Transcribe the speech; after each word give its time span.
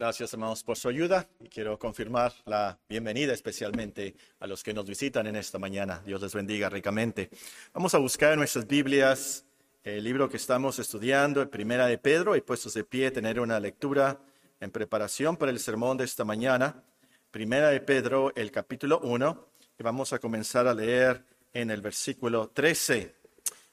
Gracias, 0.00 0.32
hermanos, 0.32 0.64
por 0.64 0.78
su 0.78 0.88
ayuda 0.88 1.28
y 1.40 1.48
quiero 1.50 1.78
confirmar 1.78 2.32
la 2.46 2.78
bienvenida 2.88 3.34
especialmente 3.34 4.16
a 4.38 4.46
los 4.46 4.62
que 4.62 4.72
nos 4.72 4.86
visitan 4.86 5.26
en 5.26 5.36
esta 5.36 5.58
mañana. 5.58 6.02
Dios 6.06 6.22
les 6.22 6.32
bendiga 6.32 6.70
ricamente. 6.70 7.28
Vamos 7.74 7.94
a 7.94 7.98
buscar 7.98 8.32
en 8.32 8.38
nuestras 8.38 8.66
Biblias 8.66 9.44
el 9.84 10.02
libro 10.02 10.30
que 10.30 10.38
estamos 10.38 10.78
estudiando, 10.78 11.50
Primera 11.50 11.86
de 11.86 11.98
Pedro, 11.98 12.34
y 12.34 12.40
puestos 12.40 12.72
de 12.72 12.82
pie 12.82 13.10
tener 13.10 13.38
una 13.40 13.60
lectura 13.60 14.18
en 14.58 14.70
preparación 14.70 15.36
para 15.36 15.52
el 15.52 15.58
sermón 15.58 15.98
de 15.98 16.04
esta 16.04 16.24
mañana. 16.24 16.82
Primera 17.30 17.68
de 17.68 17.82
Pedro, 17.82 18.32
el 18.36 18.50
capítulo 18.50 19.00
1, 19.00 19.48
y 19.78 19.82
vamos 19.82 20.14
a 20.14 20.18
comenzar 20.18 20.66
a 20.66 20.72
leer 20.72 21.22
en 21.52 21.70
el 21.70 21.82
versículo 21.82 22.48
13. 22.48 23.14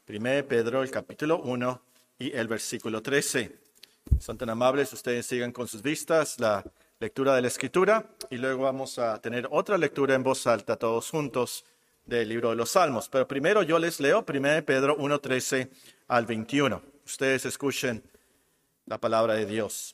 Primera 0.04 0.36
de 0.36 0.44
Pedro, 0.44 0.84
el 0.84 0.92
capítulo 0.92 1.40
1 1.40 1.82
y 2.20 2.34
el 2.34 2.50
versículo 2.50 3.02
13. 3.02 3.67
Son 4.20 4.38
tan 4.38 4.50
amables, 4.50 4.92
ustedes 4.94 5.26
sigan 5.26 5.52
con 5.52 5.68
sus 5.68 5.82
vistas 5.82 6.40
la 6.40 6.64
lectura 7.00 7.36
de 7.36 7.42
la 7.42 7.48
escritura 7.48 8.06
y 8.30 8.38
luego 8.38 8.64
vamos 8.64 9.00
a 9.00 9.22
tener 9.22 9.48
otra 9.52 9.78
lectura 9.78 10.16
en 10.16 10.24
voz 10.24 10.48
alta 10.48 10.76
todos 10.76 11.10
juntos 11.10 11.66
del 12.06 12.30
libro 12.30 12.50
de 12.50 12.56
los 12.56 12.72
Salmos. 12.72 13.10
Pero 13.10 13.28
primero 13.28 13.64
yo 13.64 13.78
les 13.80 14.00
leo 14.00 14.26
1 14.28 14.66
Pedro 14.66 14.98
1.13 14.98 15.70
al 16.08 16.26
21. 16.26 16.82
Ustedes 17.06 17.46
escuchen 17.46 18.04
la 18.86 18.98
palabra 18.98 19.36
de 19.36 19.46
Dios. 19.46 19.94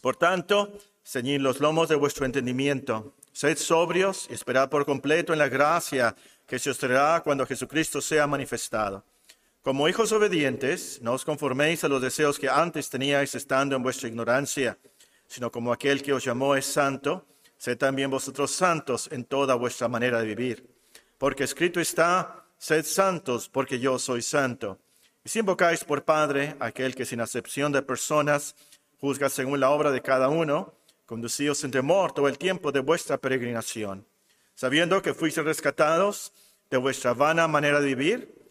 Por 0.00 0.16
tanto, 0.16 0.72
ceñid 1.04 1.40
los 1.40 1.60
lomos 1.60 1.88
de 1.88 1.96
vuestro 1.96 2.26
entendimiento, 2.26 3.14
sed 3.32 3.56
sobrios 3.56 4.26
y 4.30 4.34
esperad 4.34 4.68
por 4.68 4.84
completo 4.84 5.32
en 5.32 5.38
la 5.38 5.48
gracia 5.48 6.14
que 6.46 6.58
se 6.58 6.70
os 6.70 6.78
traerá 6.78 7.22
cuando 7.24 7.46
Jesucristo 7.46 8.00
sea 8.00 8.26
manifestado. 8.26 9.04
Como 9.68 9.86
hijos 9.86 10.12
obedientes, 10.12 10.98
no 11.02 11.12
os 11.12 11.26
conforméis 11.26 11.84
a 11.84 11.88
los 11.88 12.00
deseos 12.00 12.38
que 12.38 12.48
antes 12.48 12.88
teníais 12.88 13.34
estando 13.34 13.76
en 13.76 13.82
vuestra 13.82 14.08
ignorancia, 14.08 14.78
sino 15.26 15.52
como 15.52 15.74
aquel 15.74 16.00
que 16.00 16.14
os 16.14 16.24
llamó 16.24 16.56
es 16.56 16.64
santo, 16.64 17.26
sed 17.58 17.76
también 17.76 18.10
vosotros 18.10 18.50
santos 18.50 19.10
en 19.12 19.26
toda 19.26 19.56
vuestra 19.56 19.86
manera 19.86 20.20
de 20.20 20.26
vivir. 20.26 20.66
Porque 21.18 21.44
escrito 21.44 21.80
está, 21.80 22.46
sed 22.56 22.82
santos, 22.86 23.50
porque 23.50 23.78
yo 23.78 23.98
soy 23.98 24.22
santo. 24.22 24.78
Y 25.22 25.28
si 25.28 25.40
invocáis 25.40 25.84
por 25.84 26.02
Padre 26.02 26.56
aquel 26.60 26.94
que 26.94 27.04
sin 27.04 27.20
acepción 27.20 27.70
de 27.70 27.82
personas 27.82 28.56
juzga 28.98 29.28
según 29.28 29.60
la 29.60 29.68
obra 29.68 29.90
de 29.90 30.00
cada 30.00 30.30
uno, 30.30 30.72
conducíos 31.04 31.62
en 31.62 31.72
temor 31.72 32.12
todo 32.12 32.28
el 32.28 32.38
tiempo 32.38 32.72
de 32.72 32.80
vuestra 32.80 33.18
peregrinación, 33.18 34.06
sabiendo 34.54 35.02
que 35.02 35.12
fuisteis 35.12 35.44
rescatados 35.44 36.32
de 36.70 36.78
vuestra 36.78 37.12
vana 37.12 37.46
manera 37.48 37.82
de 37.82 37.94
vivir, 37.94 38.38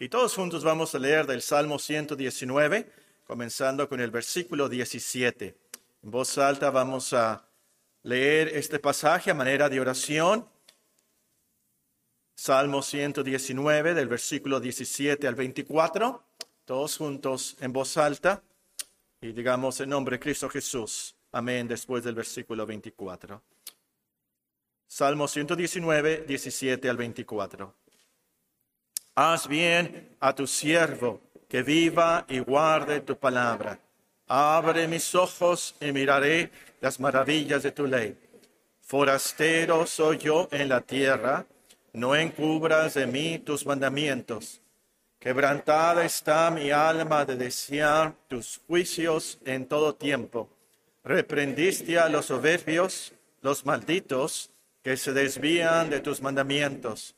Y 0.00 0.08
todos 0.08 0.32
juntos 0.36 0.62
vamos 0.62 0.94
a 0.94 0.98
leer 1.00 1.26
del 1.26 1.42
Salmo 1.42 1.76
119, 1.76 2.88
comenzando 3.26 3.88
con 3.88 4.00
el 4.00 4.12
versículo 4.12 4.68
17. 4.68 5.56
En 6.04 6.10
voz 6.12 6.38
alta 6.38 6.70
vamos 6.70 7.12
a 7.12 7.44
leer 8.04 8.46
este 8.46 8.78
pasaje 8.78 9.32
a 9.32 9.34
manera 9.34 9.68
de 9.68 9.80
oración. 9.80 10.48
Salmo 12.36 12.80
119, 12.80 13.92
del 13.94 14.06
versículo 14.06 14.60
17 14.60 15.26
al 15.26 15.34
24. 15.34 16.22
Todos 16.64 16.96
juntos 16.96 17.56
en 17.58 17.72
voz 17.72 17.96
alta. 17.96 18.40
Y 19.20 19.32
digamos 19.32 19.80
en 19.80 19.88
nombre 19.88 20.14
de 20.14 20.20
Cristo 20.20 20.48
Jesús. 20.48 21.16
Amén 21.32 21.66
después 21.66 22.04
del 22.04 22.14
versículo 22.14 22.64
24. 22.64 23.42
Salmo 24.86 25.26
119, 25.26 26.24
17 26.24 26.88
al 26.88 26.96
24. 26.96 27.74
Haz 29.20 29.48
bien 29.48 30.14
a 30.20 30.32
tu 30.32 30.46
siervo, 30.46 31.20
que 31.48 31.64
viva 31.64 32.24
y 32.28 32.38
guarde 32.38 33.00
tu 33.00 33.16
palabra. 33.16 33.76
Abre 34.28 34.86
mis 34.86 35.12
ojos 35.12 35.74
y 35.80 35.90
miraré 35.90 36.52
las 36.80 37.00
maravillas 37.00 37.64
de 37.64 37.72
tu 37.72 37.88
ley. 37.88 38.16
Forastero 38.80 39.86
soy 39.86 40.18
yo 40.18 40.48
en 40.52 40.68
la 40.68 40.82
tierra, 40.82 41.44
no 41.94 42.14
encubras 42.14 42.94
de 42.94 43.08
mí 43.08 43.40
tus 43.40 43.66
mandamientos. 43.66 44.60
Quebrantada 45.18 46.04
está 46.04 46.48
mi 46.52 46.70
alma 46.70 47.24
de 47.24 47.34
desear 47.34 48.14
tus 48.28 48.60
juicios 48.68 49.40
en 49.44 49.66
todo 49.66 49.96
tiempo. 49.96 50.48
Reprendiste 51.02 51.98
a 51.98 52.08
los 52.08 52.26
soberbios, 52.26 53.12
los 53.40 53.66
malditos, 53.66 54.52
que 54.80 54.96
se 54.96 55.12
desvían 55.12 55.90
de 55.90 55.98
tus 55.98 56.22
mandamientos. 56.22 57.16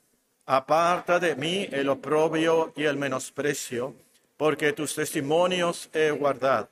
Aparta 0.53 1.21
de 1.21 1.37
mí 1.37 1.69
el 1.71 1.88
oprobio 1.88 2.72
y 2.75 2.83
el 2.83 2.97
menosprecio, 2.97 3.94
porque 4.37 4.72
tus 4.72 4.97
testimonios 4.97 5.88
he 5.93 6.11
guardado. 6.11 6.69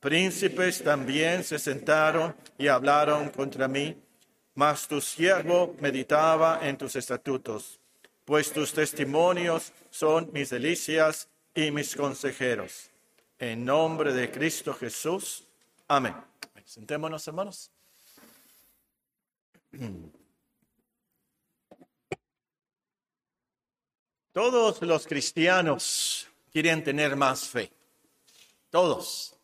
Príncipes 0.00 0.82
también 0.82 1.44
se 1.44 1.60
sentaron 1.60 2.34
y 2.58 2.66
hablaron 2.66 3.28
contra 3.28 3.68
mí, 3.68 3.96
mas 4.56 4.88
tu 4.88 5.00
siervo 5.00 5.76
meditaba 5.78 6.58
en 6.66 6.76
tus 6.76 6.96
estatutos, 6.96 7.78
pues 8.24 8.52
tus 8.52 8.72
testimonios 8.72 9.72
son 9.90 10.28
mis 10.32 10.50
delicias 10.50 11.28
y 11.54 11.70
mis 11.70 11.94
consejeros. 11.94 12.90
En 13.38 13.64
nombre 13.64 14.12
de 14.12 14.28
Cristo 14.28 14.74
Jesús. 14.74 15.44
Amén. 15.86 16.16
Sentémonos, 16.64 17.28
hermanos. 17.28 17.70
Todos 24.34 24.82
los 24.82 25.06
cristianos 25.06 26.26
quieren 26.52 26.82
tener 26.82 27.14
más 27.14 27.46
fe. 27.48 27.70
Todos. 28.68 29.36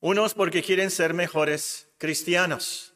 Unos 0.00 0.34
porque 0.34 0.64
quieren 0.64 0.90
ser 0.90 1.14
mejores 1.14 1.86
cristianos. 1.96 2.92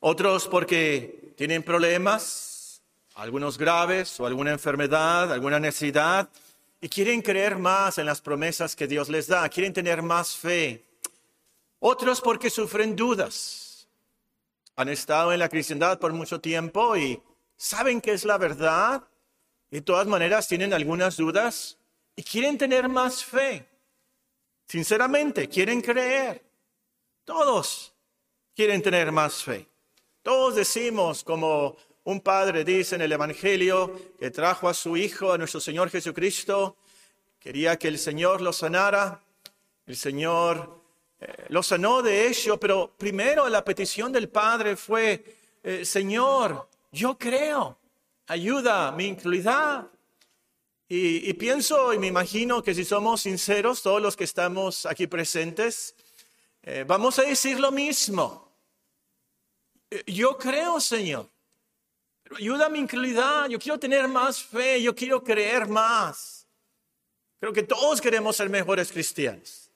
Otros 0.00 0.46
porque 0.46 1.32
tienen 1.38 1.62
problemas, 1.62 2.82
algunos 3.14 3.56
graves 3.56 4.20
o 4.20 4.26
alguna 4.26 4.50
enfermedad, 4.50 5.32
alguna 5.32 5.58
necesidad, 5.58 6.28
y 6.78 6.90
quieren 6.90 7.22
creer 7.22 7.56
más 7.56 7.96
en 7.96 8.04
las 8.04 8.20
promesas 8.20 8.76
que 8.76 8.86
Dios 8.86 9.08
les 9.08 9.28
da, 9.28 9.48
quieren 9.48 9.72
tener 9.72 10.02
más 10.02 10.36
fe. 10.36 10.84
Otros 11.78 12.20
porque 12.20 12.50
sufren 12.50 12.94
dudas. 12.94 13.88
Han 14.76 14.90
estado 14.90 15.32
en 15.32 15.38
la 15.38 15.48
cristiandad 15.48 15.98
por 15.98 16.12
mucho 16.12 16.38
tiempo 16.38 16.98
y 16.98 17.18
saben 17.56 18.02
que 18.02 18.12
es 18.12 18.26
la 18.26 18.36
verdad, 18.36 19.04
de 19.70 19.82
todas 19.82 20.06
maneras 20.06 20.48
tienen 20.48 20.72
algunas 20.72 21.16
dudas 21.16 21.78
y 22.16 22.22
quieren 22.22 22.58
tener 22.58 22.88
más 22.88 23.24
fe. 23.24 23.66
Sinceramente, 24.66 25.48
quieren 25.48 25.80
creer. 25.80 26.44
Todos 27.24 27.92
quieren 28.54 28.82
tener 28.82 29.12
más 29.12 29.42
fe. 29.42 29.68
Todos 30.22 30.56
decimos, 30.56 31.24
como 31.24 31.76
un 32.04 32.20
padre 32.20 32.64
dice 32.64 32.96
en 32.96 33.02
el 33.02 33.12
Evangelio, 33.12 34.14
que 34.18 34.30
trajo 34.30 34.68
a 34.68 34.74
su 34.74 34.96
Hijo, 34.96 35.32
a 35.32 35.38
nuestro 35.38 35.60
Señor 35.60 35.90
Jesucristo, 35.90 36.76
quería 37.38 37.78
que 37.78 37.88
el 37.88 37.98
Señor 37.98 38.40
lo 38.40 38.52
sanara. 38.52 39.22
El 39.86 39.96
Señor 39.96 40.82
eh, 41.20 41.46
lo 41.48 41.62
sanó 41.62 42.02
de 42.02 42.28
ello, 42.28 42.58
pero 42.58 42.92
primero 42.96 43.48
la 43.48 43.64
petición 43.64 44.12
del 44.12 44.28
Padre 44.28 44.76
fue, 44.76 45.24
eh, 45.62 45.84
Señor, 45.84 46.68
yo 46.92 47.16
creo 47.18 47.79
ayuda 48.30 48.92
mi 48.92 49.06
incredulidad. 49.06 49.90
Y, 50.88 51.32
pienso 51.34 51.92
y 51.94 51.98
me 51.98 52.08
imagino 52.08 52.62
que 52.62 52.74
si 52.74 52.84
somos 52.84 53.20
sinceros, 53.22 53.82
todos 53.82 54.02
los 54.02 54.16
que 54.16 54.24
estamos 54.24 54.86
aquí 54.86 55.06
presentes, 55.06 55.94
eh, 56.62 56.84
vamos 56.86 57.18
a 57.18 57.22
decir 57.22 57.60
lo 57.60 57.70
mismo. 57.70 58.52
Eh, 59.88 60.02
yo 60.06 60.36
creo, 60.36 60.80
Señor, 60.80 61.28
ayuda 62.36 62.68
mi 62.68 62.80
incredulidad. 62.80 63.48
Yo 63.48 63.58
quiero 63.58 63.78
tener 63.78 64.08
más 64.08 64.42
fe, 64.42 64.82
yo 64.82 64.94
quiero 64.94 65.22
creer 65.22 65.68
más. 65.68 66.46
Creo 67.38 67.52
que 67.52 67.62
todos 67.62 68.00
queremos 68.00 68.36
ser 68.36 68.48
mejores 68.48 68.90
cristianos. 68.90 69.70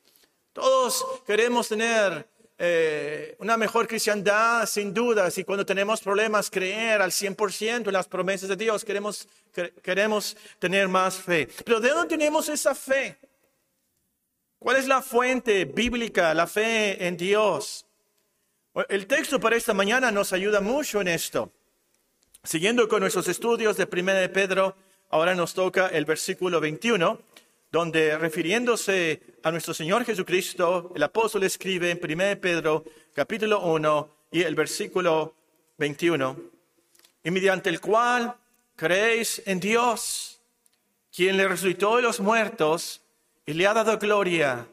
Todos 0.53 1.05
queremos 1.27 1.69
tener 1.69 2.29
eh, 2.57 3.35
una 3.41 3.57
mejor 3.57 3.89
cristiandad, 3.89 4.67
sin 4.67 4.95
dudas, 4.95 5.37
y 5.39 5.45
cuando 5.45 5.67
tenemos 5.67 6.01
problemas, 6.01 6.51
creer 6.51 7.03
al 7.03 7.11
100% 7.11 7.87
en 7.87 7.93
las 7.93 8.07
promesas 8.07 8.49
de 8.49 8.57
Dios, 8.57 8.85
queremos, 8.85 9.29
queremos 9.83 10.37
tener 10.59 10.87
más 10.87 11.17
fe. 11.17 11.49
Pero 11.65 11.81
¿de 11.81 11.89
dónde 11.89 12.17
tenemos 12.17 12.49
esa 12.49 12.75
fe? 12.75 13.19
¿Cuál 14.59 14.77
es 14.77 14.87
la 14.87 15.03
fuente 15.03 15.65
bíblica, 15.65 16.33
la 16.33 16.47
fe 16.47 17.07
en 17.07 17.17
Dios? 17.17 17.87
El 18.89 19.07
texto 19.07 19.39
para 19.41 19.57
esta 19.57 19.75
mañana 19.75 20.11
nos 20.11 20.33
ayuda 20.33 20.61
mucho 20.61 21.01
en 21.01 21.09
esto. 21.09 21.53
Siguiendo 22.43 22.89
con 22.89 23.01
nuestros 23.01 23.29
estudios 23.29 23.77
de 23.77 23.89
1 23.91 24.15
de 24.15 24.29
Pedro, 24.29 24.77
ahora 25.11 25.35
nos 25.35 25.55
toca 25.55 25.89
el 25.89 26.05
versículo 26.05 26.61
21, 26.61 27.21
donde 27.73 28.17
refiriéndose 28.17 29.34
a 29.45 29.51
nuestro 29.51 29.75
Señor 29.75 30.07
Jesucristo, 30.07 30.91
el 30.97 31.03
apóstol 31.03 31.43
escribe 31.43 31.91
en 31.91 32.01
1 32.03 32.25
de 32.25 32.37
Pedro, 32.37 32.83
capítulo 33.13 33.61
1 33.61 34.09
y 34.33 34.41
el 34.41 34.55
versículo 34.55 35.35
21, 35.77 36.41
y 37.23 37.31
mediante 37.31 37.69
el 37.69 37.79
cual 37.79 38.35
creéis 38.75 39.43
en 39.45 39.61
Dios, 39.61 40.41
quien 41.15 41.37
le 41.37 41.47
resucitó 41.47 41.97
de 41.97 42.03
los 42.03 42.21
muertos 42.21 43.03
y 43.45 43.53
le 43.53 43.67
ha 43.67 43.75
dado 43.75 43.99
gloria 43.99 44.67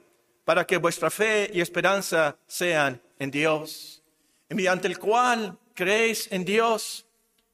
para 0.46 0.66
que 0.66 0.78
vuestra 0.78 1.10
fe 1.10 1.52
y 1.54 1.60
esperanza 1.60 2.38
sean 2.48 3.02
en 3.20 3.30
Dios, 3.30 4.02
y 4.50 4.56
mediante 4.56 4.88
el 4.88 4.98
cual 4.98 5.58
creéis 5.74 6.32
en 6.32 6.46
Dios, 6.46 7.06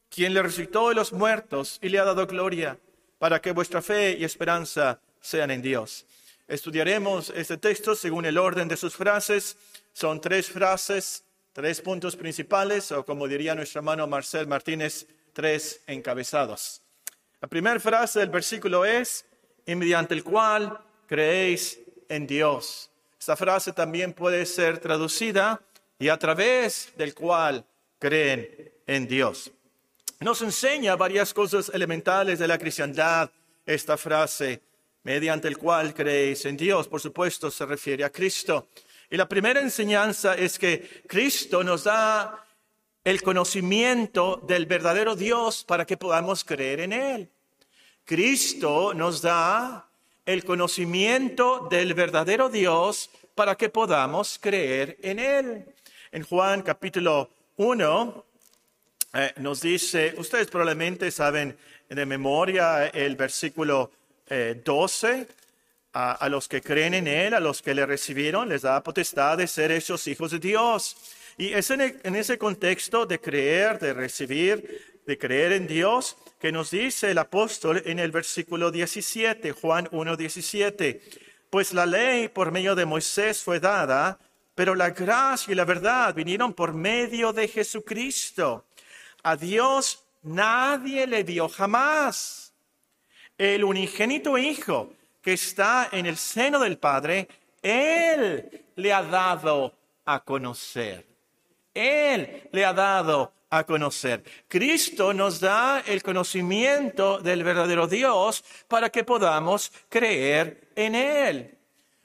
quien 0.08 0.34
le 0.34 0.42
resucitó 0.42 0.90
de 0.90 0.94
los 0.94 1.12
muertos 1.12 1.80
y 1.82 1.88
le 1.88 1.98
ha 1.98 2.04
dado 2.04 2.28
gloria, 2.28 2.78
para 3.18 3.40
que 3.40 3.50
vuestra 3.50 3.82
fe 3.82 4.16
y 4.16 4.22
esperanza 4.22 5.00
sean 5.20 5.50
en 5.50 5.62
Dios. 5.62 6.06
Estudiaremos 6.48 7.30
este 7.36 7.58
texto 7.58 7.94
según 7.94 8.24
el 8.24 8.38
orden 8.38 8.68
de 8.68 8.76
sus 8.78 8.96
frases. 8.96 9.58
Son 9.92 10.18
tres 10.18 10.48
frases, 10.48 11.22
tres 11.52 11.82
puntos 11.82 12.16
principales, 12.16 12.90
o 12.90 13.04
como 13.04 13.28
diría 13.28 13.54
nuestro 13.54 13.80
hermano 13.80 14.06
Marcel 14.06 14.46
Martínez, 14.46 15.06
tres 15.34 15.82
encabezados. 15.86 16.80
La 17.42 17.48
primera 17.48 17.78
frase 17.78 18.20
del 18.20 18.30
versículo 18.30 18.86
es, 18.86 19.26
y 19.66 19.74
mediante 19.74 20.14
el 20.14 20.24
cual 20.24 20.80
creéis 21.06 21.80
en 22.08 22.26
Dios. 22.26 22.90
Esta 23.20 23.36
frase 23.36 23.72
también 23.74 24.14
puede 24.14 24.46
ser 24.46 24.78
traducida 24.78 25.60
y 25.98 26.08
a 26.08 26.16
través 26.16 26.94
del 26.96 27.14
cual 27.14 27.62
creen 27.98 28.72
en 28.86 29.06
Dios. 29.06 29.50
Nos 30.20 30.40
enseña 30.40 30.96
varias 30.96 31.34
cosas 31.34 31.70
elementales 31.74 32.38
de 32.38 32.48
la 32.48 32.56
cristiandad 32.56 33.30
esta 33.66 33.98
frase, 33.98 34.62
mediante 35.02 35.48
el 35.48 35.58
cual 35.58 35.94
creéis 35.94 36.44
en 36.44 36.56
Dios. 36.56 36.88
Por 36.88 37.00
supuesto, 37.00 37.50
se 37.50 37.66
refiere 37.66 38.04
a 38.04 38.10
Cristo. 38.10 38.68
Y 39.10 39.16
la 39.16 39.28
primera 39.28 39.60
enseñanza 39.60 40.34
es 40.34 40.58
que 40.58 41.02
Cristo 41.06 41.64
nos 41.64 41.84
da 41.84 42.44
el 43.04 43.22
conocimiento 43.22 44.42
del 44.46 44.66
verdadero 44.66 45.16
Dios 45.16 45.64
para 45.64 45.86
que 45.86 45.96
podamos 45.96 46.44
creer 46.44 46.80
en 46.80 46.92
Él. 46.92 47.30
Cristo 48.04 48.92
nos 48.92 49.22
da 49.22 49.88
el 50.26 50.44
conocimiento 50.44 51.68
del 51.70 51.94
verdadero 51.94 52.50
Dios 52.50 53.10
para 53.34 53.54
que 53.54 53.70
podamos 53.70 54.38
creer 54.38 54.98
en 55.02 55.18
Él. 55.18 55.74
En 56.12 56.22
Juan 56.22 56.60
capítulo 56.60 57.30
1 57.56 58.24
eh, 59.14 59.32
nos 59.38 59.62
dice, 59.62 60.14
ustedes 60.18 60.48
probablemente 60.48 61.10
saben 61.10 61.56
de 61.88 62.04
memoria 62.04 62.88
el 62.88 63.16
versículo 63.16 63.90
12, 64.64 65.10
eh, 65.10 65.26
a, 65.92 66.28
los 66.28 66.48
que 66.48 66.60
creen 66.60 66.94
en 66.94 67.08
Él, 67.08 67.34
a 67.34 67.40
los 67.40 67.62
que 67.62 67.74
le 67.74 67.86
recibieron, 67.86 68.48
les 68.48 68.62
da 68.62 68.82
potestad 68.82 69.38
de 69.38 69.46
ser 69.46 69.72
hechos 69.72 70.06
hijos 70.06 70.30
de 70.30 70.38
Dios. 70.38 70.96
Y 71.36 71.52
es 71.52 71.70
en 71.70 72.16
ese 72.16 72.38
contexto 72.38 73.06
de 73.06 73.20
creer, 73.20 73.78
de 73.78 73.94
recibir, 73.94 75.00
de 75.06 75.18
creer 75.18 75.52
en 75.52 75.66
Dios, 75.66 76.16
que 76.38 76.52
nos 76.52 76.70
dice 76.70 77.10
el 77.10 77.18
apóstol 77.18 77.82
en 77.86 77.98
el 77.98 78.10
versículo 78.10 78.70
17, 78.70 79.52
Juan 79.52 79.88
1, 79.90 80.16
17. 80.16 81.00
Pues 81.50 81.72
la 81.72 81.86
ley 81.86 82.28
por 82.28 82.52
medio 82.52 82.74
de 82.74 82.84
Moisés 82.84 83.42
fue 83.42 83.58
dada, 83.58 84.18
pero 84.54 84.74
la 84.74 84.90
gracia 84.90 85.52
y 85.52 85.54
la 85.54 85.64
verdad 85.64 86.14
vinieron 86.14 86.52
por 86.52 86.74
medio 86.74 87.32
de 87.32 87.48
Jesucristo. 87.48 88.66
A 89.22 89.36
Dios 89.36 90.04
nadie 90.22 91.06
le 91.06 91.24
dio 91.24 91.48
jamás. 91.48 92.47
El 93.38 93.64
unigénito 93.64 94.36
Hijo 94.36 94.92
que 95.22 95.32
está 95.34 95.88
en 95.92 96.06
el 96.06 96.16
seno 96.16 96.58
del 96.58 96.78
Padre, 96.78 97.28
Él 97.62 98.66
le 98.76 98.92
ha 98.92 99.02
dado 99.02 99.74
a 100.04 100.20
conocer. 100.20 101.06
Él 101.74 102.48
le 102.52 102.64
ha 102.64 102.72
dado 102.72 103.32
a 103.50 103.64
conocer. 103.64 104.24
Cristo 104.48 105.12
nos 105.12 105.40
da 105.40 105.80
el 105.86 106.02
conocimiento 106.02 107.18
del 107.18 107.44
verdadero 107.44 107.86
Dios 107.86 108.44
para 108.66 108.90
que 108.90 109.04
podamos 109.04 109.72
creer 109.88 110.68
en 110.74 110.94
Él. 110.94 111.57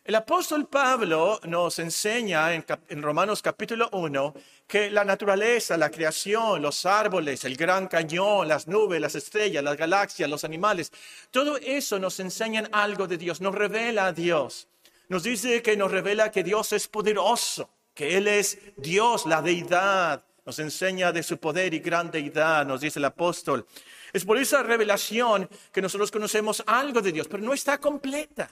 El 0.06 0.16
apóstol 0.16 0.68
Pablo 0.68 1.40
nos 1.46 1.80
enseña 1.80 2.54
en, 2.54 3.02
Romanos 3.02 3.42
capítulo 3.42 3.88
1 3.94 4.34
que 4.68 4.92
la 4.92 5.06
naturaleza, 5.06 5.78
la 5.78 5.90
creación, 5.90 6.62
los 6.62 6.86
árboles, 6.86 7.46
el 7.46 7.56
gran 7.56 7.88
cañón, 7.88 8.50
las 8.50 8.68
nubes, 8.68 9.00
las 9.00 9.16
estrellas, 9.16 9.64
las 9.64 9.78
galaxias, 9.78 10.30
los 10.30 10.44
animales, 10.44 10.92
todo 11.32 11.56
eso 11.56 12.00
nos 12.00 12.20
enseña 12.20 12.68
algo 12.74 13.08
de 13.08 13.18
Dios, 13.18 13.40
nos 13.40 13.56
revela 13.56 14.08
a 14.08 14.12
Dios. 14.12 14.68
Nos 15.08 15.24
dice 15.24 15.62
que 15.62 15.78
nos 15.78 15.90
revela 15.90 16.32
que 16.32 16.44
Dios 16.44 16.74
es 16.74 16.90
poderoso, 16.90 17.70
que 17.94 18.18
Él 18.18 18.28
es 18.28 18.58
Dios, 18.76 19.26
la 19.26 19.42
deidad, 19.42 20.22
nos 20.46 20.60
enseña 20.60 21.14
de 21.14 21.24
su 21.24 21.38
poder 21.38 21.74
y 21.74 21.80
gran 21.80 22.12
deidad, 22.12 22.66
nos 22.66 22.82
dice 22.82 23.00
el 23.00 23.06
apóstol. 23.06 23.66
Es 24.12 24.26
por 24.26 24.38
esa 24.38 24.64
revelación 24.64 25.50
que 25.72 25.82
nosotros 25.82 26.12
conocemos 26.12 26.62
algo 26.68 27.00
de 27.00 27.14
Dios, 27.14 27.30
pero 27.30 27.42
no 27.42 27.54
está 27.54 27.78
completa. 27.78 28.52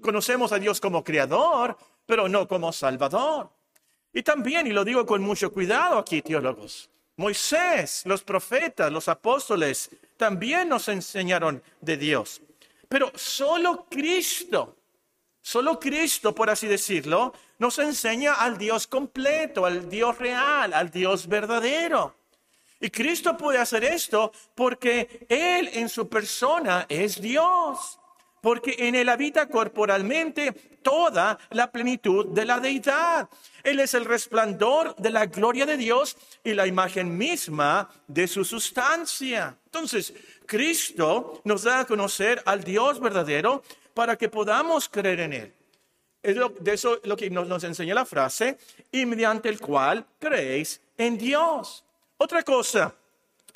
Conocemos 0.00 0.52
a 0.52 0.58
Dios 0.58 0.80
como 0.80 1.04
creador, 1.04 1.76
pero 2.06 2.28
no 2.28 2.48
como 2.48 2.72
salvador. 2.72 3.50
Y 4.12 4.22
también, 4.22 4.66
y 4.66 4.70
lo 4.70 4.84
digo 4.84 5.06
con 5.06 5.22
mucho 5.22 5.52
cuidado 5.52 5.98
aquí, 5.98 6.22
teólogos, 6.22 6.90
Moisés, 7.16 8.02
los 8.04 8.22
profetas, 8.22 8.92
los 8.92 9.08
apóstoles, 9.08 9.90
también 10.16 10.68
nos 10.68 10.88
enseñaron 10.88 11.62
de 11.80 11.96
Dios. 11.96 12.42
Pero 12.88 13.10
solo 13.14 13.86
Cristo 13.88 14.76
Solo 15.42 15.80
Cristo, 15.80 16.32
por 16.32 16.48
así 16.48 16.68
decirlo, 16.68 17.34
nos 17.58 17.78
enseña 17.80 18.34
al 18.34 18.56
Dios 18.56 18.86
completo, 18.86 19.66
al 19.66 19.90
Dios 19.90 20.16
real, 20.18 20.72
al 20.72 20.88
Dios 20.88 21.26
verdadero. 21.26 22.14
Y 22.78 22.90
Cristo 22.90 23.36
puede 23.36 23.58
hacer 23.58 23.82
esto 23.82 24.32
porque 24.54 25.26
Él 25.28 25.68
en 25.72 25.88
su 25.88 26.08
persona 26.08 26.86
es 26.88 27.20
Dios, 27.20 27.98
porque 28.42 28.74
en 28.76 28.96
Él 28.96 29.08
habita 29.08 29.46
corporalmente 29.46 30.52
toda 30.82 31.38
la 31.50 31.70
plenitud 31.70 32.26
de 32.26 32.44
la 32.44 32.58
deidad. 32.58 33.28
Él 33.62 33.78
es 33.78 33.94
el 33.94 34.04
resplandor 34.04 34.96
de 34.96 35.10
la 35.10 35.26
gloria 35.26 35.64
de 35.64 35.76
Dios 35.76 36.16
y 36.42 36.52
la 36.52 36.66
imagen 36.66 37.16
misma 37.16 37.88
de 38.08 38.26
su 38.26 38.44
sustancia. 38.44 39.56
Entonces, 39.66 40.12
Cristo 40.44 41.40
nos 41.44 41.62
da 41.62 41.80
a 41.80 41.86
conocer 41.86 42.42
al 42.44 42.64
Dios 42.64 42.98
verdadero 42.98 43.62
para 43.94 44.18
que 44.18 44.28
podamos 44.28 44.88
creer 44.88 45.20
en 45.20 45.32
Él. 45.32 45.52
Es 46.20 46.36
de 46.36 46.72
eso 46.72 47.00
lo 47.04 47.16
que 47.16 47.30
nos, 47.30 47.46
nos 47.46 47.62
enseña 47.62 47.94
la 47.94 48.04
frase, 48.04 48.58
y 48.90 49.06
mediante 49.06 49.48
el 49.48 49.60
cual 49.60 50.04
creéis 50.18 50.80
en 50.98 51.16
Dios. 51.16 51.84
Otra 52.16 52.42
cosa 52.42 52.92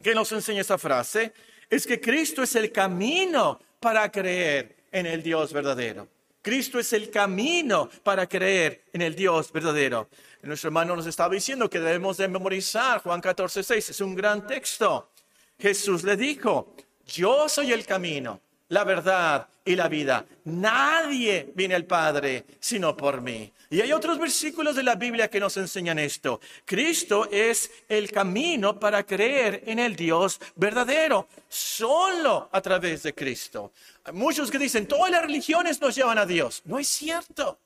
que 0.01 0.15
nos 0.15 0.31
enseña 0.31 0.61
esta 0.61 0.79
frase 0.79 1.33
es 1.69 1.85
que 1.87 2.01
Cristo 2.01 2.45
es 2.45 2.55
el 2.55 2.71
camino 2.71 3.61
para 3.81 4.11
creer 4.13 4.76
en 4.99 5.07
el 5.07 5.23
Dios 5.23 5.53
verdadero. 5.53 6.09
Cristo 6.41 6.79
es 6.79 6.93
el 6.93 7.11
camino 7.11 7.91
para 8.03 8.27
creer 8.27 8.85
en 8.93 9.03
el 9.03 9.15
Dios 9.15 9.53
verdadero. 9.53 10.09
Nuestro 10.43 10.69
hermano 10.69 10.97
nos 10.97 11.07
estaba 11.07 11.35
diciendo 11.35 11.69
que 11.69 11.81
debemos 11.81 12.17
de 12.17 12.29
memorizar 12.29 13.03
Juan 13.03 13.21
14, 13.21 13.63
6. 13.63 13.91
Es 13.91 14.01
un 14.01 14.15
gran 14.15 14.47
texto. 14.47 15.11
Jesús 15.59 16.03
le 16.05 16.17
dijo, 16.17 16.75
yo 17.07 17.49
soy 17.49 17.73
el 17.73 17.85
camino, 17.85 18.41
la 18.69 18.85
verdad 18.85 19.49
y 19.65 19.77
la 19.77 19.89
vida. 19.89 20.25
Nadie 20.45 21.53
viene 21.55 21.75
al 21.75 21.85
Padre 21.85 22.45
sino 22.61 22.97
por 22.97 23.21
mí. 23.21 23.53
Y 23.69 23.81
hay 23.81 23.93
otros 23.93 24.19
versículos 24.19 24.77
de 24.77 24.85
la 24.85 24.95
Biblia 24.95 25.29
que 25.29 25.41
nos 25.41 25.57
enseñan 25.57 25.99
esto. 25.99 26.41
Cristo 26.65 27.29
es 27.31 27.71
el 27.89 28.13
camino 28.13 28.79
para 28.79 29.05
creer 29.05 29.65
en 29.67 29.81
el 29.81 29.97
Dios 29.97 30.41
verdadero, 30.55 31.29
solo 31.49 32.49
a 32.53 32.61
través 32.61 33.03
de 33.03 33.15
Cristo. 33.15 33.73
muchos 34.13 34.53
que 34.53 34.59
dicen, 34.59 34.87
todas 34.87 35.11
las 35.11 35.23
religiones 35.23 35.81
nos 35.81 35.97
llevan 35.97 36.19
a 36.19 36.27
Dios. 36.27 36.63
No 36.65 36.79
es 36.79 36.87
cierto. 36.87 37.59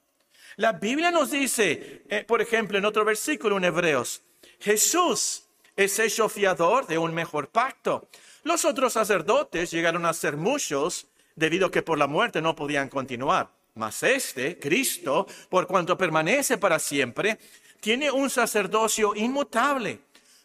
La 0.57 0.73
Biblia 0.73 1.11
nos 1.11 1.31
dice, 1.31 2.03
eh, 2.09 2.25
por 2.27 2.41
ejemplo, 2.41 2.79
en 2.79 2.85
otro 2.87 3.05
versículo 3.05 3.59
en 3.59 3.65
Hebreos, 3.65 4.23
Jesús 4.59 5.45
es 5.77 5.99
hecho 5.99 6.29
fiador 6.29 6.87
de 6.87 6.99
un 6.99 7.15
mejor 7.15 7.49
pacto. 7.49 8.09
Los 8.43 8.65
otros 8.65 8.93
sacerdotes 8.93 9.71
llegaron 9.71 10.07
a 10.07 10.13
ser 10.13 10.37
muchos 10.37 11.07
debido 11.37 11.67
a 11.67 11.71
que 11.71 11.83
por 11.83 11.99
la 11.99 12.07
muerte 12.07 12.41
no 12.41 12.55
podían 12.55 12.89
continuar. 12.89 13.51
Mas 13.75 14.03
este, 14.03 14.59
Cristo, 14.59 15.27
por 15.49 15.67
cuanto 15.67 15.97
permanece 15.97 16.59
para 16.59 16.79
siempre, 16.79 17.39
tiene 17.81 18.11
un 18.11 18.29
sacerdocio 18.29 19.15
inmutable, 19.15 20.01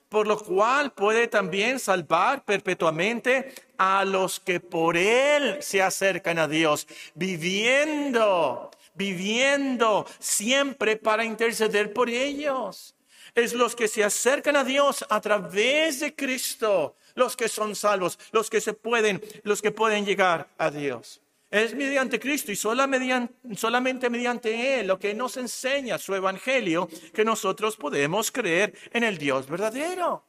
por 0.09 0.27
lo 0.27 0.37
cual 0.37 0.93
puede 0.93 1.27
también 1.27 1.79
salvar 1.79 2.45
perpetuamente 2.45 3.53
a 3.77 4.05
los 4.05 4.39
que 4.39 4.59
por 4.59 4.95
él 4.95 5.57
se 5.61 5.81
acercan 5.81 6.39
a 6.39 6.47
Dios, 6.47 6.87
viviendo 7.13 8.71
viviendo 8.95 10.07
siempre 10.19 10.97
para 10.97 11.23
interceder 11.23 11.93
por 11.93 12.09
ellos. 12.09 12.95
Es 13.35 13.53
los 13.53 13.75
que 13.75 13.87
se 13.87 14.03
acercan 14.03 14.55
a 14.55 14.63
Dios 14.63 15.05
a 15.09 15.19
través 15.21 15.99
de 15.99 16.15
Cristo, 16.15 16.95
los 17.15 17.35
que 17.35 17.49
son 17.49 17.75
salvos, 17.75 18.19
los 18.31 18.49
que 18.49 18.61
se 18.61 18.73
pueden, 18.73 19.21
los 19.43 19.61
que 19.61 19.71
pueden 19.71 20.05
llegar 20.05 20.47
a 20.57 20.69
Dios. 20.69 21.21
Es 21.49 21.73
mediante 21.73 22.19
Cristo 22.19 22.51
y 22.51 22.55
solamente 22.55 24.09
mediante 24.09 24.79
Él 24.79 24.87
lo 24.87 24.99
que 24.99 25.13
nos 25.13 25.37
enseña 25.37 25.97
su 25.97 26.13
Evangelio 26.13 26.89
que 27.13 27.23
nosotros 27.23 27.77
podemos 27.77 28.31
creer 28.31 28.73
en 28.91 29.03
el 29.03 29.17
Dios 29.17 29.47
verdadero. 29.47 30.23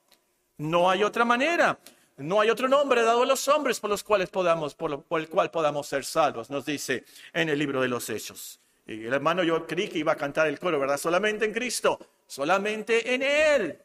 No 0.59 0.89
hay 0.89 1.03
otra 1.03 1.25
manera. 1.25 1.79
No 2.19 2.41
hay 2.41 2.49
otro 2.49 2.67
nombre 2.67 3.03
dado 3.03 3.25
a 3.25 3.27
los 3.27 3.47
hombres 3.49 3.79
por 3.79 3.91
los 3.91 4.03
cuales 4.03 4.31
podamos, 4.31 4.75
por, 4.75 5.05
el 5.11 5.29
cual 5.29 5.51
podamos 5.51 5.87
ser 5.87 6.03
salvos, 6.03 6.49
nos 6.49 6.65
dice 6.65 7.05
en 7.35 7.51
el 7.51 7.59
libro 7.59 7.83
de 7.83 7.89
los 7.89 8.09
Hechos. 8.09 8.59
Y 8.87 9.05
el 9.05 9.13
hermano 9.13 9.43
yo 9.43 9.67
creí 9.67 9.89
que 9.89 9.99
iba 9.99 10.13
a 10.13 10.17
cantar 10.17 10.47
el 10.47 10.59
coro, 10.59 10.79
¿verdad? 10.79 10.97
Solamente 10.97 11.45
en 11.45 11.53
Cristo, 11.53 11.99
solamente 12.27 13.15
en 13.15 13.23
Él. 13.23 13.79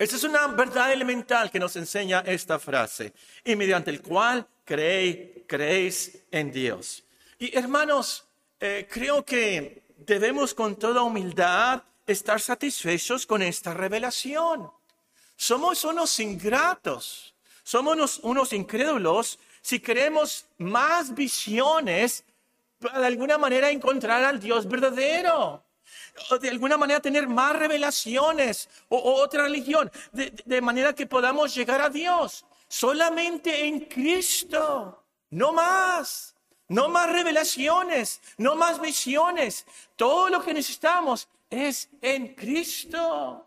Esa 0.00 0.16
es 0.16 0.24
una 0.24 0.46
verdad 0.46 0.94
elemental 0.94 1.50
que 1.50 1.58
nos 1.58 1.76
enseña 1.76 2.20
esta 2.20 2.58
frase, 2.58 3.12
y 3.44 3.54
mediante 3.54 3.90
el 3.90 4.00
cual 4.00 4.46
creéis, 4.64 5.44
creéis 5.46 6.22
en 6.30 6.50
Dios. 6.50 7.04
Y 7.38 7.54
hermanos, 7.54 8.24
eh, 8.58 8.88
creo 8.90 9.22
que 9.22 9.82
debemos 9.98 10.54
con 10.54 10.76
toda 10.76 11.02
humildad 11.02 11.82
estar 12.06 12.40
satisfechos 12.40 13.26
con 13.26 13.42
esta 13.42 13.74
revelación. 13.74 14.70
Somos 15.36 15.84
unos 15.84 16.18
ingratos, 16.18 17.34
somos 17.62 18.20
unos, 18.22 18.54
incrédulos 18.54 19.38
si 19.60 19.80
queremos 19.80 20.46
más 20.56 21.14
visiones 21.14 22.24
para 22.78 23.00
de 23.00 23.06
alguna 23.06 23.36
manera 23.36 23.70
encontrar 23.70 24.24
al 24.24 24.40
Dios 24.40 24.66
verdadero. 24.66 25.62
De 26.40 26.48
alguna 26.48 26.76
manera 26.76 27.00
tener 27.00 27.28
más 27.28 27.56
revelaciones 27.56 28.68
o, 28.88 28.98
otra 29.14 29.44
religión, 29.44 29.90
de, 30.12 30.30
de 30.44 30.60
manera 30.60 30.94
que 30.94 31.06
podamos 31.06 31.54
llegar 31.54 31.80
a 31.80 31.88
Dios. 31.88 32.44
Solamente 32.68 33.66
en 33.66 33.80
Cristo, 33.80 35.04
no 35.30 35.52
más. 35.52 36.34
No 36.68 36.88
más 36.88 37.10
revelaciones, 37.10 38.20
no 38.38 38.54
más 38.54 38.80
visiones. 38.80 39.66
Todo 39.96 40.28
lo 40.28 40.40
que 40.40 40.54
necesitamos 40.54 41.28
es 41.50 41.90
en 42.00 42.32
Cristo. 42.36 43.44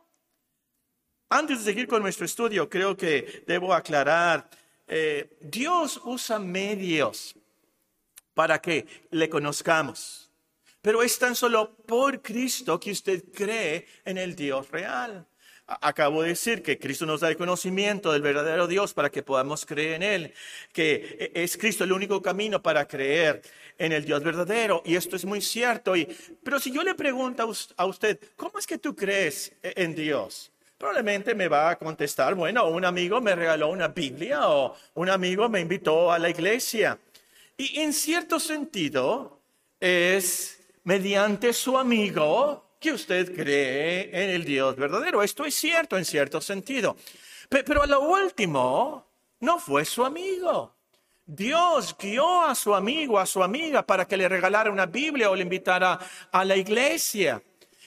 Antes 1.29 1.59
de 1.59 1.65
seguir 1.71 1.87
con 1.87 2.01
nuestro 2.01 2.25
estudio, 2.25 2.69
creo 2.69 2.97
que 2.97 3.43
debo 3.47 3.73
aclarar, 3.73 4.49
eh, 4.87 5.37
Dios 5.39 6.01
usa 6.03 6.37
medios 6.37 7.35
para 8.33 8.61
que 8.61 9.07
le 9.09 9.29
conozcamos, 9.29 10.22
pero 10.83 11.01
es 11.01 11.17
tan 11.17 11.33
solo 11.33 11.77
por 11.87 12.21
Cristo 12.21 12.77
que 12.77 12.91
usted 12.91 13.23
cree 13.33 13.87
en 14.03 14.17
el 14.17 14.35
Dios 14.35 14.69
real. 14.69 15.25
Acabo 15.65 16.21
de 16.21 16.29
decir 16.29 16.61
que 16.61 16.77
Cristo 16.77 17.05
nos 17.05 17.21
da 17.21 17.29
el 17.29 17.37
conocimiento 17.37 18.11
del 18.11 18.21
verdadero 18.21 18.67
Dios 18.67 18.93
para 18.93 19.09
que 19.09 19.23
podamos 19.23 19.65
creer 19.65 19.93
en 19.93 20.03
Él, 20.03 20.33
que 20.73 21.31
e, 21.33 21.41
es 21.41 21.55
Cristo 21.55 21.85
el 21.85 21.93
único 21.93 22.21
camino 22.21 22.61
para 22.61 22.85
creer 22.85 23.41
en 23.77 23.93
el 23.93 24.03
Dios 24.03 24.21
verdadero. 24.21 24.83
Y 24.85 24.95
esto 24.95 25.15
es 25.15 25.23
muy 25.23 25.39
cierto. 25.39 25.95
Y, 25.95 26.05
pero 26.43 26.59
si 26.59 26.69
yo 26.69 26.83
le 26.83 26.95
pregunto 26.95 27.49
a 27.77 27.85
usted, 27.85 28.19
¿cómo 28.35 28.59
es 28.59 28.67
que 28.67 28.77
tú 28.77 28.93
crees 28.93 29.53
e, 29.63 29.73
en 29.77 29.95
Dios? 29.95 30.51
probablemente 30.75 31.33
me 31.33 31.47
va 31.47 31.69
a 31.69 31.77
contestar, 31.77 32.35
bueno, 32.35 32.67
un 32.67 32.83
amigo 32.83 33.21
me 33.21 33.33
regaló 33.33 33.69
una 33.69 33.87
Biblia 33.87 34.49
o 34.49 34.75
un 34.95 35.09
amigo 35.09 35.47
me 35.47 35.61
invitó 35.61 36.11
a 36.11 36.19
la 36.19 36.29
iglesia. 36.29 36.99
Y 37.55 37.79
en 37.79 37.93
cierto 37.93 38.37
sentido 38.37 39.39
es 39.79 40.62
mediante 40.83 41.53
su 41.53 41.77
amigo 41.77 42.77
que 42.79 42.91
usted 42.91 43.33
cree 43.35 44.09
en 44.11 44.29
el 44.29 44.43
Dios 44.43 44.75
verdadero. 44.75 45.23
Esto 45.23 45.45
es 45.45 45.55
cierto 45.55 45.97
en 45.97 46.05
cierto 46.05 46.41
sentido. 46.41 46.97
Pero 47.49 47.83
a 47.83 47.87
lo 47.87 48.01
último, 48.01 49.07
no 49.39 49.59
fue 49.59 49.85
su 49.85 50.03
amigo. 50.03 50.75
Dios 51.25 51.95
guió 51.97 52.41
a 52.41 52.53
su 52.55 52.75
amigo, 52.75 53.17
a 53.17 53.25
su 53.25 53.41
amiga, 53.41 53.85
para 53.85 54.05
que 54.05 54.17
le 54.17 54.27
regalara 54.27 54.69
una 54.69 54.85
Biblia 54.85 55.29
o 55.29 55.35
le 55.35 55.43
invitara 55.43 55.97
a 56.31 56.43
la 56.43 56.57
iglesia. 56.57 57.41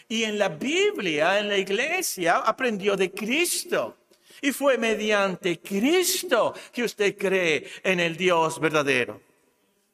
Y 0.08 0.24
en 0.24 0.38
la 0.38 0.48
Biblia, 0.48 1.38
en 1.38 1.48
la 1.48 1.58
iglesia, 1.58 2.38
aprendió 2.38 2.96
de 2.96 3.10
Cristo. 3.10 3.96
Y 4.40 4.52
fue 4.52 4.78
mediante 4.78 5.60
Cristo 5.60 6.54
que 6.72 6.84
usted 6.84 7.16
cree 7.16 7.68
en 7.82 8.00
el 8.00 8.16
Dios 8.16 8.58
verdadero. 8.60 9.25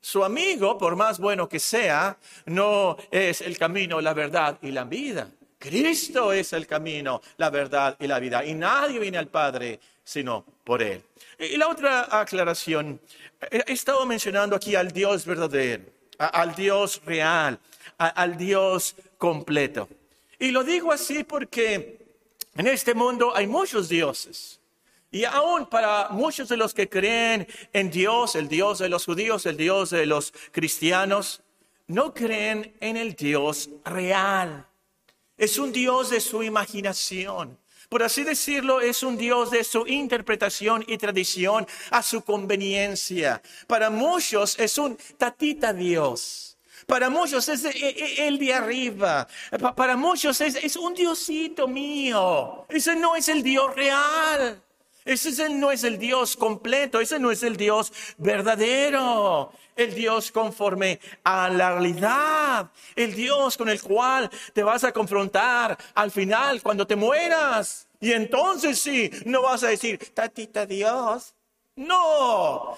Su 0.03 0.25
amigo, 0.25 0.77
por 0.77 0.97
más 0.97 1.21
bueno 1.21 1.49
que 1.49 1.61
sea, 1.61 2.19
no 2.47 2.97
es 3.11 3.41
el 3.41 3.57
camino, 3.57 4.01
la 4.01 4.13
verdad 4.13 4.59
y 4.61 4.73
la 4.73 4.83
vida. 4.83 5.31
Cristo 5.61 6.33
es 6.33 6.53
el 6.53 6.67
camino, 6.67 7.23
la 7.37 7.49
verdad 7.51 7.97
y 8.01 8.09
la 8.09 8.19
vida. 8.19 8.45
Y 8.45 8.53
nadie 8.53 8.99
viene 8.99 9.17
al 9.17 9.29
Padre 9.29 9.79
sino 10.05 10.45
por 10.65 10.83
Él. 10.83 11.03
Y 11.39 11.57
la 11.57 11.69
otra 11.69 12.21
aclaración, 12.21 13.01
he 13.49 13.73
estado 13.73 14.05
mencionando 14.05 14.57
aquí 14.57 14.75
al 14.75 14.91
Dios 14.91 15.25
verdadero, 15.25 15.85
al 16.19 16.53
Dios 16.57 17.01
real, 17.07 17.59
al 17.97 18.37
Dios 18.37 18.97
completo. 19.19 19.89
Y 20.41 20.51
lo 20.51 20.65
digo 20.65 20.91
así 20.91 21.23
porque 21.23 22.05
en 22.57 22.67
este 22.67 22.93
mundo 22.95 23.35
hay 23.35 23.47
muchos 23.47 23.89
dioses. 23.89 24.59
Y 25.13 25.25
aún 25.25 25.67
para 25.67 26.09
muchos 26.09 26.49
de 26.49 26.57
los 26.57 26.73
que 26.73 26.89
creen 26.89 27.47
en 27.75 27.91
Dios, 27.91 28.35
el 28.35 28.49
Dios 28.49 28.79
de 28.79 28.89
los 28.89 29.05
judíos, 29.05 29.45
el 29.45 29.59
Dios 29.59 29.91
de 29.91 30.07
los 30.07 30.33
cristianos, 30.51 31.43
no 31.87 32.15
creen 32.15 32.75
en 32.81 32.97
el 32.97 33.15
Dios 33.15 33.69
real. 33.85 34.67
Es 35.37 35.59
un 35.59 35.71
Dios 35.71 36.09
de 36.09 36.21
su 36.21 36.43
imaginación. 36.43 37.59
Por 37.91 38.03
así 38.03 38.25
decirlo, 38.25 38.81
es 38.81 39.03
un 39.03 39.19
Dios 39.19 39.51
de 39.51 39.65
su 39.65 39.87
interpretación 39.87 40.83
y 40.89 40.97
tradición 40.97 41.67
a 41.91 42.03
su 42.03 42.23
conveniencia. 42.23 43.43
Para 43.67 43.91
muchos 43.91 44.59
es 44.59 44.79
un 44.79 44.97
tatita 45.19 45.75
Dios 45.75 46.49
para 46.87 47.11
muchos 47.11 47.49
es 47.49 47.65
el 48.19 48.39
de 48.39 48.55
arriba. 48.55 49.29
Para 49.77 49.97
muchos 49.97 50.41
es, 50.41 50.77
un 50.77 50.95
Diosito 50.95 51.69
mío. 51.69 52.67
Ese 52.69 52.97
no 52.97 53.15
es 53.15 53.29
el 53.29 53.43
Dios 53.43 53.75
real. 53.77 54.61
Ese 55.05 55.49
no 55.49 55.71
es 55.71 55.85
el 55.85 55.99
Dios 55.99 56.37
completo. 56.37 57.01
Ese 57.01 57.19
no 57.19 57.31
es 57.31 57.43
el 57.43 57.57
Dios 57.57 57.93
verdadero. 58.19 59.53
El 59.75 59.95
Dios 59.95 60.31
conforme 60.31 61.01
a 61.25 61.49
la 61.49 61.73
realidad. 61.73 62.71
El 62.95 63.15
Dios 63.15 63.57
con 63.57 63.69
el 63.69 63.81
cual 63.81 64.31
te 64.53 64.63
vas 64.63 64.85
a 64.85 64.93
confrontar 64.93 65.77
al 65.95 66.11
final 66.11 66.63
cuando 66.63 66.87
te 66.87 66.97
mueras. 66.97 67.89
Y 68.01 68.13
entonces 68.13 68.81
sí, 68.81 69.11
no 69.25 69.43
vas 69.43 69.63
a 69.63 69.69
decir, 69.69 70.13
tatita 70.13 70.67
Dios. 70.67 71.35
No, 71.77 72.77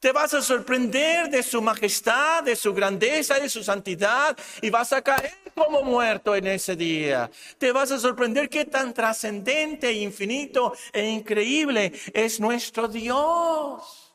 te 0.00 0.12
vas 0.12 0.34
a 0.34 0.42
sorprender 0.42 1.30
de 1.30 1.42
su 1.42 1.62
majestad, 1.62 2.42
de 2.44 2.56
su 2.56 2.72
grandeza, 2.74 3.38
de 3.38 3.48
su 3.48 3.62
santidad 3.64 4.36
y 4.60 4.70
vas 4.70 4.92
a 4.92 5.02
caer 5.02 5.32
como 5.54 5.82
muerto 5.82 6.34
en 6.34 6.46
ese 6.46 6.76
día. 6.76 7.30
Te 7.58 7.72
vas 7.72 7.90
a 7.90 7.98
sorprender 7.98 8.48
qué 8.48 8.64
tan 8.64 8.92
trascendente, 8.92 9.92
infinito 9.92 10.74
e 10.92 11.08
increíble 11.08 11.92
es 12.12 12.40
nuestro 12.40 12.88
Dios. 12.88 14.05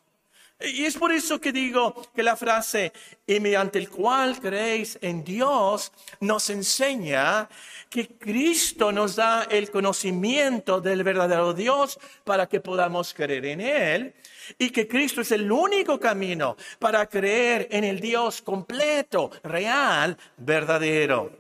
Y 0.63 0.86
es 0.86 0.98
por 0.98 1.12
eso 1.12 1.39
que 1.39 1.51
digo 1.51 2.10
que 2.13 2.24
la 2.24 2.36
frase, 2.36 2.94
y 3.25 3.39
mediante 3.39 3.80
el 3.80 3.89
cual 3.89 4.39
creéis 4.39 4.98
en 5.01 5.24
Dios, 5.24 5.91
nos 6.20 6.50
enseña 6.50 7.50
que 7.89 8.08
Cristo 8.08 8.91
nos 8.91 9.15
da 9.15 9.44
el 9.44 9.72
conocimiento 9.72 10.80
del 10.80 11.03
verdadero 11.03 11.53
Dios 11.53 12.00
para 12.24 12.48
que 12.48 12.60
podamos 12.60 13.13
creer 13.13 13.46
en 13.46 13.62
Él 13.62 14.13
y 14.58 14.70
que 14.70 14.88
Cristo 14.88 15.22
es 15.22 15.32
el 15.32 15.51
único 15.51 16.00
camino 16.00 16.56
para 16.80 17.06
creer 17.08 17.68
en 17.72 17.84
el 17.84 18.00
Dios 18.00 18.41
completo, 18.41 19.32
real, 19.44 20.18
verdadero. 20.38 21.32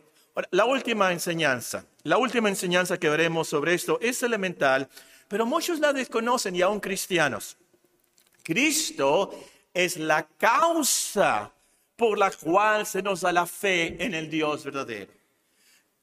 la 0.51 0.65
última 0.65 1.11
enseñanza, 1.11 1.85
la 2.03 2.17
última 2.17 2.49
enseñanza 2.49 2.97
que 2.97 3.09
veremos 3.09 3.47
sobre 3.47 3.73
esto 3.73 3.99
es 4.01 4.23
elemental, 4.23 4.89
pero 5.27 5.45
muchos 5.45 5.79
la 5.79 5.93
desconocen 5.93 6.55
y 6.55 6.61
aún 6.61 6.79
cristianos. 6.79 7.57
Cristo 8.43 9.31
es 9.73 9.97
la 9.97 10.27
causa 10.37 11.51
por 11.95 12.17
la 12.17 12.31
cual 12.31 12.85
se 12.85 13.01
nos 13.01 13.21
da 13.21 13.31
la 13.31 13.45
fe 13.45 14.03
en 14.03 14.13
el 14.13 14.29
Dios 14.29 14.63
verdadero. 14.63 15.11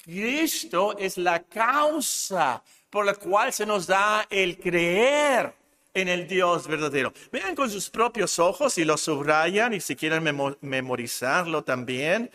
Cristo 0.02 0.96
es 0.96 1.18
la 1.18 1.42
causa 1.42 2.62
por 2.88 3.04
la 3.04 3.14
cual 3.14 3.52
se 3.52 3.66
nos 3.66 3.86
da 3.86 4.26
el 4.30 4.58
creer 4.58 5.52
en 5.92 6.08
el 6.08 6.26
Dios 6.26 6.66
verdadero. 6.66 7.12
Vean 7.32 7.54
con 7.54 7.70
sus 7.70 7.90
propios 7.90 8.38
ojos 8.38 8.78
y 8.78 8.84
lo 8.84 8.96
subrayan 8.96 9.74
y 9.74 9.80
si 9.80 9.96
quieren 9.96 10.22
memorizarlo 10.60 11.62
también. 11.64 12.30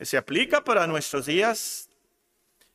Se 0.00 0.16
aplica 0.16 0.64
para 0.64 0.86
nuestros 0.86 1.26
días. 1.26 1.88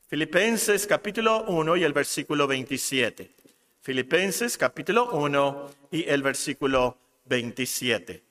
Filipenses 0.08 0.86
capítulo 0.88 1.44
1 1.46 1.77
y 1.77 1.84
el 1.84 1.94
versículo 1.94 2.48
27. 2.48 3.40
Filipenses 3.83 4.59
capítulo 4.59 5.09
1 5.09 5.69
y 5.89 6.07
el 6.07 6.21
versículo 6.21 7.00
27. 7.25 8.21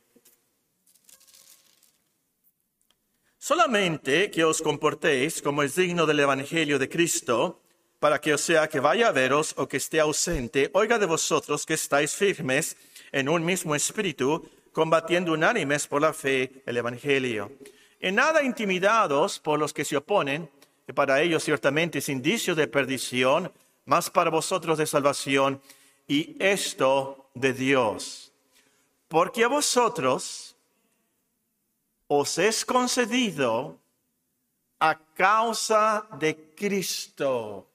Solamente 3.36 4.30
que 4.30 4.44
os 4.44 4.62
comportéis 4.62 5.42
como 5.42 5.64
es 5.64 5.74
digno 5.74 6.06
del 6.06 6.20
Evangelio 6.20 6.78
de 6.78 6.88
Cristo, 6.88 7.60
para 7.98 8.20
que 8.20 8.38
sea 8.38 8.68
que 8.68 8.78
vaya 8.78 9.08
a 9.08 9.12
veros 9.12 9.54
o 9.56 9.66
que 9.66 9.78
esté 9.78 9.98
ausente, 9.98 10.70
oiga 10.72 11.00
de 11.00 11.06
vosotros 11.06 11.66
que 11.66 11.74
estáis 11.74 12.14
firmes 12.14 12.76
en 13.10 13.28
un 13.28 13.44
mismo 13.44 13.74
espíritu, 13.74 14.48
combatiendo 14.70 15.32
unánimes 15.32 15.88
por 15.88 16.00
la 16.00 16.12
fe 16.12 16.62
el 16.64 16.76
Evangelio. 16.76 17.50
En 17.98 18.14
nada 18.14 18.44
intimidados 18.44 19.40
por 19.40 19.58
los 19.58 19.72
que 19.72 19.84
se 19.84 19.96
oponen, 19.96 20.48
que 20.86 20.94
para 20.94 21.20
ellos 21.20 21.42
ciertamente 21.42 21.98
es 21.98 22.08
indicio 22.08 22.54
de 22.54 22.68
perdición, 22.68 23.52
más 23.90 24.08
para 24.08 24.30
vosotros 24.30 24.78
de 24.78 24.86
salvación, 24.86 25.60
y 26.06 26.36
esto 26.38 27.28
de 27.34 27.52
Dios. 27.52 28.30
Porque 29.08 29.42
a 29.42 29.48
vosotros 29.48 30.54
os 32.06 32.38
es 32.38 32.64
concedido 32.64 33.80
a 34.78 34.96
causa 35.14 36.06
de 36.20 36.54
Cristo 36.54 37.66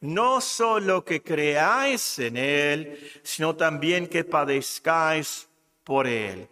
no 0.00 0.40
solo 0.40 1.04
que 1.04 1.22
creáis 1.22 2.18
en 2.20 2.38
Él, 2.38 3.20
sino 3.22 3.54
también 3.54 4.06
que 4.06 4.24
padezcáis 4.24 5.46
por 5.84 6.06
Él. 6.06 6.48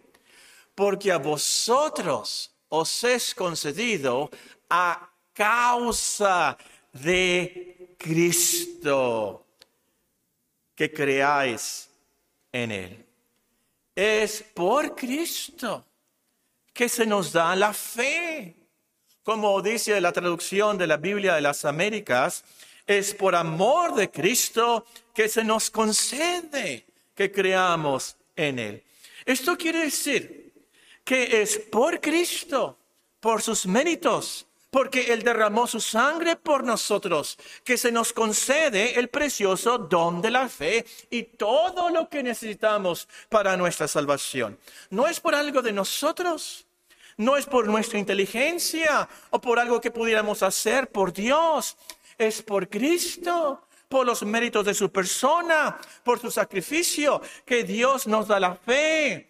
Porque 0.75 1.11
a 1.11 1.17
vosotros 1.17 2.51
os 2.69 3.03
es 3.03 3.33
concedido 3.33 4.29
a 4.69 5.09
causa 5.33 6.55
de 6.93 7.78
Cristo 7.99 9.45
que 10.73 10.91
creáis 10.91 11.89
en 12.53 12.71
Él. 12.71 13.05
Es 13.93 14.41
por 14.41 14.95
Cristo 14.95 15.85
que 16.73 16.87
se 16.87 17.05
nos 17.05 17.33
da 17.33 17.53
la 17.57 17.73
fe. 17.73 18.55
Como 19.21 19.61
dice 19.61 19.99
la 19.99 20.13
traducción 20.13 20.77
de 20.77 20.87
la 20.87 20.95
Biblia 20.95 21.35
de 21.35 21.41
las 21.41 21.65
Américas, 21.65 22.45
es 22.87 23.13
por 23.13 23.35
amor 23.35 23.93
de 23.93 24.09
Cristo 24.09 24.85
que 25.13 25.27
se 25.27 25.43
nos 25.43 25.69
concede 25.69 26.85
que 27.13 27.31
creamos 27.31 28.15
en 28.35 28.59
Él. 28.59 28.83
Esto 29.25 29.57
quiere 29.57 29.79
decir 29.79 30.53
que 31.03 31.41
es 31.41 31.57
por 31.57 31.99
Cristo, 31.99 32.77
por 33.19 33.41
sus 33.41 33.65
méritos, 33.65 34.47
porque 34.69 35.13
Él 35.13 35.23
derramó 35.23 35.67
su 35.67 35.79
sangre 35.79 36.35
por 36.35 36.63
nosotros, 36.63 37.37
que 37.63 37.77
se 37.77 37.91
nos 37.91 38.13
concede 38.13 38.99
el 38.99 39.09
precioso 39.09 39.77
don 39.77 40.21
de 40.21 40.31
la 40.31 40.47
fe 40.47 40.85
y 41.09 41.23
todo 41.23 41.89
lo 41.89 42.09
que 42.09 42.23
necesitamos 42.23 43.07
para 43.29 43.57
nuestra 43.57 43.87
salvación. 43.87 44.59
No 44.89 45.07
es 45.07 45.19
por 45.19 45.35
algo 45.35 45.61
de 45.61 45.73
nosotros, 45.73 46.65
no 47.17 47.35
es 47.35 47.45
por 47.45 47.67
nuestra 47.67 47.99
inteligencia 47.99 49.09
o 49.31 49.41
por 49.41 49.59
algo 49.59 49.81
que 49.81 49.91
pudiéramos 49.91 50.43
hacer 50.43 50.89
por 50.89 51.11
Dios, 51.11 51.75
es 52.17 52.41
por 52.41 52.69
Cristo, 52.69 53.65
por 53.87 54.05
los 54.05 54.23
méritos 54.23 54.65
de 54.65 54.73
su 54.73 54.91
persona, 54.91 55.79
por 56.03 56.19
su 56.19 56.29
sacrificio, 56.29 57.21
que 57.45 57.63
Dios 57.63 58.05
nos 58.07 58.27
da 58.27 58.39
la 58.39 58.55
fe, 58.55 59.27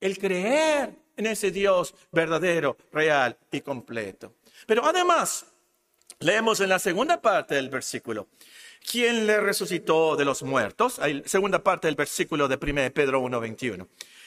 el 0.00 0.18
creer 0.18 0.99
en 1.20 1.26
ese 1.26 1.50
Dios 1.50 1.94
verdadero, 2.10 2.76
real 2.92 3.36
y 3.52 3.60
completo. 3.60 4.34
Pero 4.66 4.84
además, 4.84 5.46
leemos 6.18 6.60
en 6.60 6.68
la 6.68 6.78
segunda 6.78 7.20
parte 7.20 7.54
del 7.54 7.68
versículo, 7.68 8.28
¿quién 8.90 9.26
le 9.26 9.40
resucitó 9.40 10.16
de 10.16 10.24
los 10.24 10.42
muertos? 10.42 11.00
Segunda 11.26 11.62
parte 11.62 11.86
del 11.88 11.94
versículo 11.94 12.48
de 12.48 12.56
1 12.56 12.92
Pedro 12.92 13.22
1.21. 13.22 13.86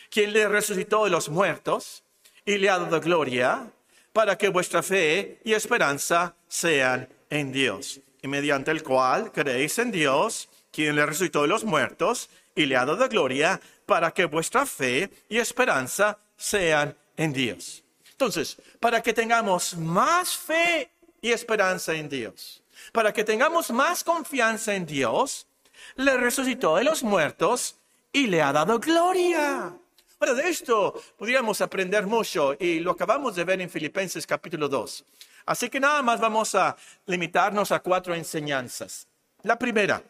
¿Quién 0.09 0.33
le 0.33 0.47
resucitó 0.47 1.05
de 1.05 1.09
los 1.09 1.29
muertos 1.29 2.03
y 2.45 2.57
le 2.57 2.69
ha 2.69 2.77
dado 2.77 3.01
gloria 3.01 3.71
para 4.11 4.37
que 4.37 4.49
vuestra 4.49 4.83
fe 4.83 5.39
y 5.43 5.53
esperanza 5.53 6.35
sean 6.47 7.09
en 7.31 7.51
Dios, 7.51 7.99
y 8.21 8.27
mediante 8.27 8.69
el 8.69 8.83
cual 8.83 9.31
creéis 9.31 9.79
en 9.79 9.91
Dios, 9.91 10.49
quien 10.71 10.95
le 10.95 11.05
resucitó 11.05 11.41
de 11.41 11.47
los 11.47 11.63
muertos 11.63 12.29
y 12.55 12.67
le 12.67 12.77
ha 12.77 12.85
dado 12.85 13.09
gloria, 13.09 13.59
para 13.87 14.11
que 14.11 14.25
vuestra 14.25 14.67
fe 14.67 15.09
y 15.29 15.39
esperanza 15.39 16.19
sean 16.37 16.95
en 17.17 17.33
Dios. 17.33 17.83
Entonces, 18.11 18.57
para 18.79 19.01
que 19.01 19.13
tengamos 19.13 19.75
más 19.75 20.35
fe 20.37 20.89
y 21.21 21.31
esperanza 21.31 21.93
en 21.93 22.09
Dios, 22.09 22.61
para 22.91 23.13
que 23.13 23.23
tengamos 23.23 23.71
más 23.71 24.03
confianza 24.03 24.73
en 24.75 24.85
Dios, 24.85 25.47
le 25.95 26.17
resucitó 26.17 26.75
de 26.75 26.83
los 26.83 27.03
muertos 27.03 27.77
y 28.11 28.27
le 28.27 28.41
ha 28.41 28.53
dado 28.53 28.79
gloria. 28.79 29.73
Ahora, 30.19 30.33
de 30.35 30.49
esto 30.49 31.01
podríamos 31.17 31.59
aprender 31.61 32.07
mucho 32.07 32.55
y 32.59 32.79
lo 32.79 32.91
acabamos 32.91 33.35
de 33.35 33.43
ver 33.43 33.59
en 33.61 33.69
Filipenses 33.69 34.25
capítulo 34.25 34.69
2. 34.69 35.05
Así 35.45 35.69
que 35.69 35.79
nada 35.79 36.01
más 36.01 36.21
vamos 36.21 36.55
a 36.55 36.77
limitarnos 37.05 37.71
a 37.71 37.79
cuatro 37.81 38.15
enseñanzas. 38.15 39.07
La 39.41 39.59
primera, 39.59 40.01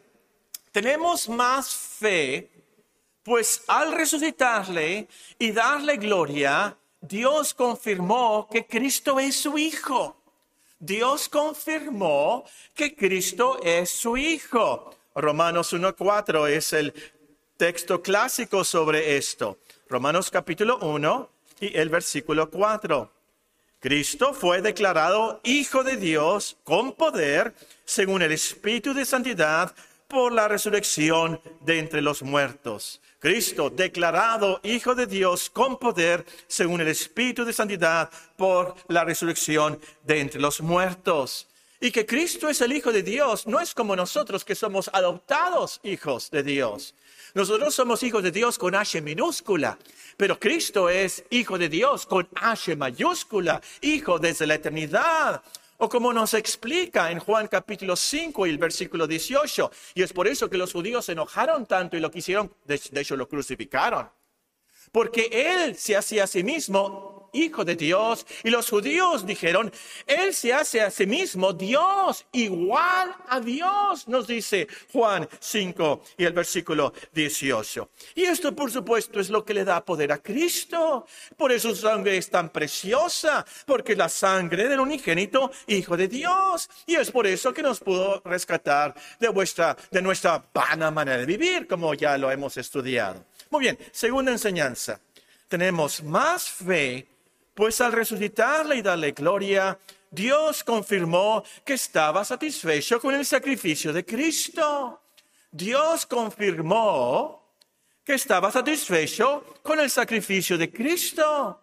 tenemos 0.70 1.28
más 1.28 1.74
fe, 1.74 2.50
pues 3.24 3.62
al 3.66 3.92
resucitarle 3.92 5.08
y 5.38 5.50
darle 5.50 5.96
gloria, 5.96 6.76
Dios 7.00 7.54
confirmó 7.54 8.46
que 8.50 8.66
Cristo 8.66 9.18
es 9.18 9.34
su 9.36 9.58
Hijo. 9.58 10.16
Dios 10.78 11.28
confirmó 11.30 12.44
que 12.74 12.94
Cristo 12.94 13.58
es 13.62 13.90
su 13.90 14.16
Hijo. 14.16 14.94
Romanos 15.14 15.72
1.4 15.72 16.48
es 16.50 16.72
el 16.74 16.92
texto 17.56 18.02
clásico 18.02 18.62
sobre 18.62 19.16
esto. 19.16 19.58
Romanos 19.88 20.30
capítulo 20.30 20.78
1 20.78 21.30
y 21.60 21.76
el 21.76 21.88
versículo 21.88 22.50
4. 22.50 23.10
Cristo 23.80 24.34
fue 24.34 24.60
declarado 24.60 25.40
Hijo 25.44 25.82
de 25.82 25.96
Dios 25.96 26.58
con 26.64 26.92
poder, 26.92 27.54
según 27.84 28.22
el 28.22 28.32
Espíritu 28.32 28.92
de 28.92 29.04
Santidad, 29.04 29.74
por 30.14 30.32
la 30.32 30.46
resurrección 30.46 31.40
de 31.62 31.80
entre 31.80 32.00
los 32.00 32.22
muertos. 32.22 33.00
Cristo, 33.18 33.68
declarado 33.68 34.60
Hijo 34.62 34.94
de 34.94 35.08
Dios 35.08 35.50
con 35.50 35.76
poder, 35.76 36.24
según 36.46 36.80
el 36.80 36.86
Espíritu 36.86 37.44
de 37.44 37.52
Santidad, 37.52 38.08
por 38.36 38.76
la 38.86 39.02
resurrección 39.04 39.80
de 40.04 40.20
entre 40.20 40.40
los 40.40 40.60
muertos. 40.60 41.48
Y 41.80 41.90
que 41.90 42.06
Cristo 42.06 42.48
es 42.48 42.60
el 42.60 42.72
Hijo 42.72 42.92
de 42.92 43.02
Dios, 43.02 43.48
no 43.48 43.58
es 43.58 43.74
como 43.74 43.96
nosotros 43.96 44.44
que 44.44 44.54
somos 44.54 44.88
adoptados 44.92 45.80
hijos 45.82 46.30
de 46.30 46.44
Dios. 46.44 46.94
Nosotros 47.34 47.74
somos 47.74 48.04
hijos 48.04 48.22
de 48.22 48.30
Dios 48.30 48.56
con 48.56 48.76
H 48.76 49.02
minúscula, 49.02 49.76
pero 50.16 50.38
Cristo 50.38 50.88
es 50.88 51.24
hijo 51.30 51.58
de 51.58 51.68
Dios 51.68 52.06
con 52.06 52.28
H 52.36 52.76
mayúscula, 52.76 53.60
hijo 53.80 54.20
desde 54.20 54.46
la 54.46 54.54
eternidad. 54.54 55.42
O 55.84 55.88
como 55.90 56.14
nos 56.14 56.32
explica 56.32 57.10
en 57.10 57.18
Juan 57.18 57.46
capítulo 57.46 57.94
5 57.94 58.46
y 58.46 58.50
el 58.50 58.56
versículo 58.56 59.06
18. 59.06 59.70
Y 59.94 60.02
es 60.02 60.14
por 60.14 60.26
eso 60.26 60.48
que 60.48 60.56
los 60.56 60.72
judíos 60.72 61.04
se 61.04 61.12
enojaron 61.12 61.66
tanto 61.66 61.94
y 61.94 62.00
lo 62.00 62.10
quisieron, 62.10 62.50
de, 62.64 62.80
de 62.90 63.00
hecho 63.02 63.18
lo 63.18 63.28
crucificaron. 63.28 64.08
Porque 64.94 65.28
Él 65.32 65.74
se 65.74 65.96
hacía 65.96 66.22
a 66.22 66.26
sí 66.28 66.44
mismo 66.44 67.14
hijo 67.34 67.64
de 67.64 67.74
Dios. 67.74 68.24
Y 68.44 68.50
los 68.50 68.70
judíos 68.70 69.26
dijeron, 69.26 69.72
Él 70.06 70.32
se 70.32 70.52
hace 70.54 70.80
a 70.80 70.90
sí 70.90 71.04
mismo 71.04 71.52
Dios, 71.52 72.24
igual 72.30 73.12
a 73.28 73.40
Dios, 73.40 74.06
nos 74.06 74.28
dice 74.28 74.68
Juan 74.92 75.28
5 75.40 76.02
y 76.16 76.24
el 76.24 76.32
versículo 76.32 76.92
18. 77.12 77.90
Y 78.14 78.22
esto, 78.22 78.54
por 78.54 78.70
supuesto, 78.70 79.18
es 79.18 79.30
lo 79.30 79.44
que 79.44 79.52
le 79.54 79.64
da 79.64 79.84
poder 79.84 80.12
a 80.12 80.18
Cristo. 80.18 81.06
Por 81.36 81.50
eso 81.50 81.70
su 81.70 81.82
sangre 81.82 82.16
es 82.16 82.30
tan 82.30 82.50
preciosa, 82.50 83.44
porque 83.66 83.92
es 83.92 83.98
la 83.98 84.08
sangre 84.08 84.68
del 84.68 84.78
unigénito 84.78 85.50
Hijo 85.66 85.96
de 85.96 86.06
Dios. 86.06 86.70
Y 86.86 86.94
es 86.94 87.10
por 87.10 87.26
eso 87.26 87.52
que 87.52 87.62
nos 87.62 87.80
pudo 87.80 88.22
rescatar 88.24 88.94
de, 89.18 89.28
vuestra, 89.28 89.76
de 89.90 90.00
nuestra 90.00 90.40
vana 90.54 90.92
manera 90.92 91.18
de 91.18 91.26
vivir, 91.26 91.66
como 91.66 91.94
ya 91.94 92.16
lo 92.16 92.30
hemos 92.30 92.56
estudiado. 92.56 93.24
Muy 93.54 93.60
bien, 93.60 93.78
segunda 93.92 94.32
enseñanza. 94.32 94.98
Tenemos 95.46 96.02
más 96.02 96.50
fe 96.50 97.06
pues 97.54 97.80
al 97.80 97.92
resucitarle 97.92 98.74
y 98.74 98.82
darle 98.82 99.12
gloria, 99.12 99.78
Dios 100.10 100.64
confirmó 100.64 101.44
que 101.64 101.74
estaba 101.74 102.24
satisfecho 102.24 102.98
con 102.98 103.14
el 103.14 103.24
sacrificio 103.24 103.92
de 103.92 104.04
Cristo. 104.04 105.02
Dios 105.52 106.04
confirmó 106.04 107.54
que 108.04 108.14
estaba 108.14 108.50
satisfecho 108.50 109.44
con 109.62 109.78
el 109.78 109.88
sacrificio 109.88 110.58
de 110.58 110.72
Cristo. 110.72 111.62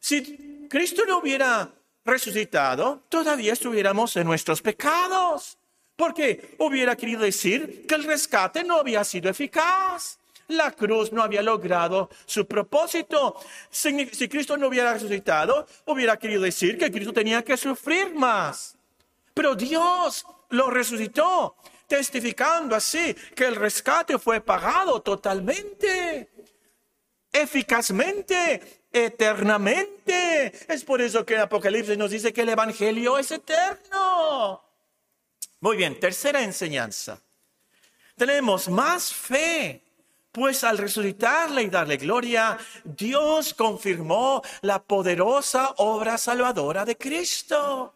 Si 0.00 0.66
Cristo 0.68 1.04
no 1.06 1.18
hubiera 1.18 1.70
resucitado, 2.04 3.04
todavía 3.08 3.52
estuviéramos 3.52 4.16
en 4.16 4.26
nuestros 4.26 4.60
pecados, 4.60 5.58
porque 5.94 6.56
hubiera 6.58 6.96
querido 6.96 7.22
decir 7.22 7.86
que 7.86 7.94
el 7.94 8.02
rescate 8.02 8.64
no 8.64 8.78
había 8.78 9.04
sido 9.04 9.30
eficaz. 9.30 10.18
La 10.48 10.72
cruz 10.72 11.12
no 11.12 11.22
había 11.22 11.42
logrado 11.42 12.10
su 12.26 12.46
propósito. 12.46 13.36
Si, 13.70 14.28
Cristo 14.28 14.56
no 14.56 14.68
hubiera 14.68 14.92
resucitado, 14.92 15.66
hubiera 15.86 16.18
querido 16.18 16.42
decir 16.42 16.76
que 16.76 16.90
Cristo 16.90 17.12
tenía 17.12 17.42
que 17.42 17.56
sufrir 17.56 18.14
más. 18.14 18.76
Pero 19.32 19.54
Dios 19.54 20.26
lo 20.50 20.70
resucitó, 20.70 21.56
testificando 21.86 22.76
así 22.76 23.14
que 23.34 23.46
el 23.46 23.56
rescate 23.56 24.18
fue 24.18 24.40
pagado 24.40 25.00
totalmente. 25.00 26.30
eficazmente, 27.32 28.84
eternamente. 28.92 30.52
Es 30.72 30.84
por 30.84 31.00
eso 31.00 31.26
que 31.26 31.34
el 31.34 31.40
Apocalipsis 31.40 31.98
nos 31.98 32.12
dice 32.12 32.32
que 32.32 32.42
el 32.42 32.50
Evangelio 32.50 33.18
es 33.18 33.30
eterno. 33.32 34.62
Muy 35.60 35.76
bien, 35.76 35.98
tercera 35.98 36.42
enseñanza. 36.42 37.20
Tenemos 38.16 38.68
más 38.68 39.12
fe, 39.12 39.82
pues 40.34 40.64
al 40.64 40.78
resucitarle 40.78 41.62
y 41.62 41.68
darle 41.68 41.96
gloria, 41.96 42.58
Dios 42.82 43.54
confirmó 43.54 44.42
la 44.62 44.82
poderosa 44.82 45.74
obra 45.76 46.18
salvadora 46.18 46.84
de 46.84 46.98
Cristo. 46.98 47.94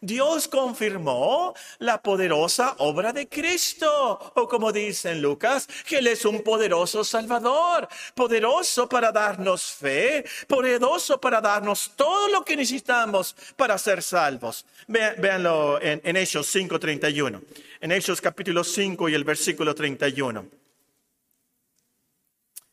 Dios 0.00 0.46
confirmó 0.46 1.52
la 1.80 2.00
poderosa 2.00 2.76
obra 2.78 3.12
de 3.12 3.28
Cristo, 3.28 4.32
o 4.36 4.48
como 4.48 4.70
dice 4.70 5.10
en 5.10 5.20
Lucas, 5.20 5.68
que 5.84 5.98
Él 5.98 6.06
es 6.06 6.24
un 6.24 6.42
poderoso 6.42 7.02
Salvador, 7.02 7.88
poderoso 8.14 8.88
para 8.88 9.10
darnos 9.10 9.64
fe, 9.64 10.24
poderoso 10.46 11.20
para 11.20 11.40
darnos 11.40 11.90
todo 11.96 12.28
lo 12.28 12.44
que 12.44 12.56
necesitamos 12.56 13.34
para 13.56 13.76
ser 13.76 14.00
salvos. 14.00 14.64
Véanlo 14.86 15.82
en, 15.82 16.00
en 16.04 16.16
Hechos 16.16 16.54
5.31, 16.54 17.42
en 17.80 17.92
Hechos 17.92 18.20
capítulo 18.20 18.62
5 18.62 19.08
y 19.08 19.14
el 19.14 19.24
versículo 19.24 19.74
31. 19.74 20.59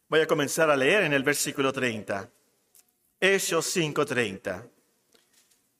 Voy 0.09 0.21
a 0.21 0.27
comenzar 0.27 0.69
a 0.69 0.75
leer 0.75 1.03
en 1.03 1.13
el 1.13 1.23
versículo 1.23 1.73
30. 1.73 2.29
Hechos 3.19 3.75
5.30 3.75 4.69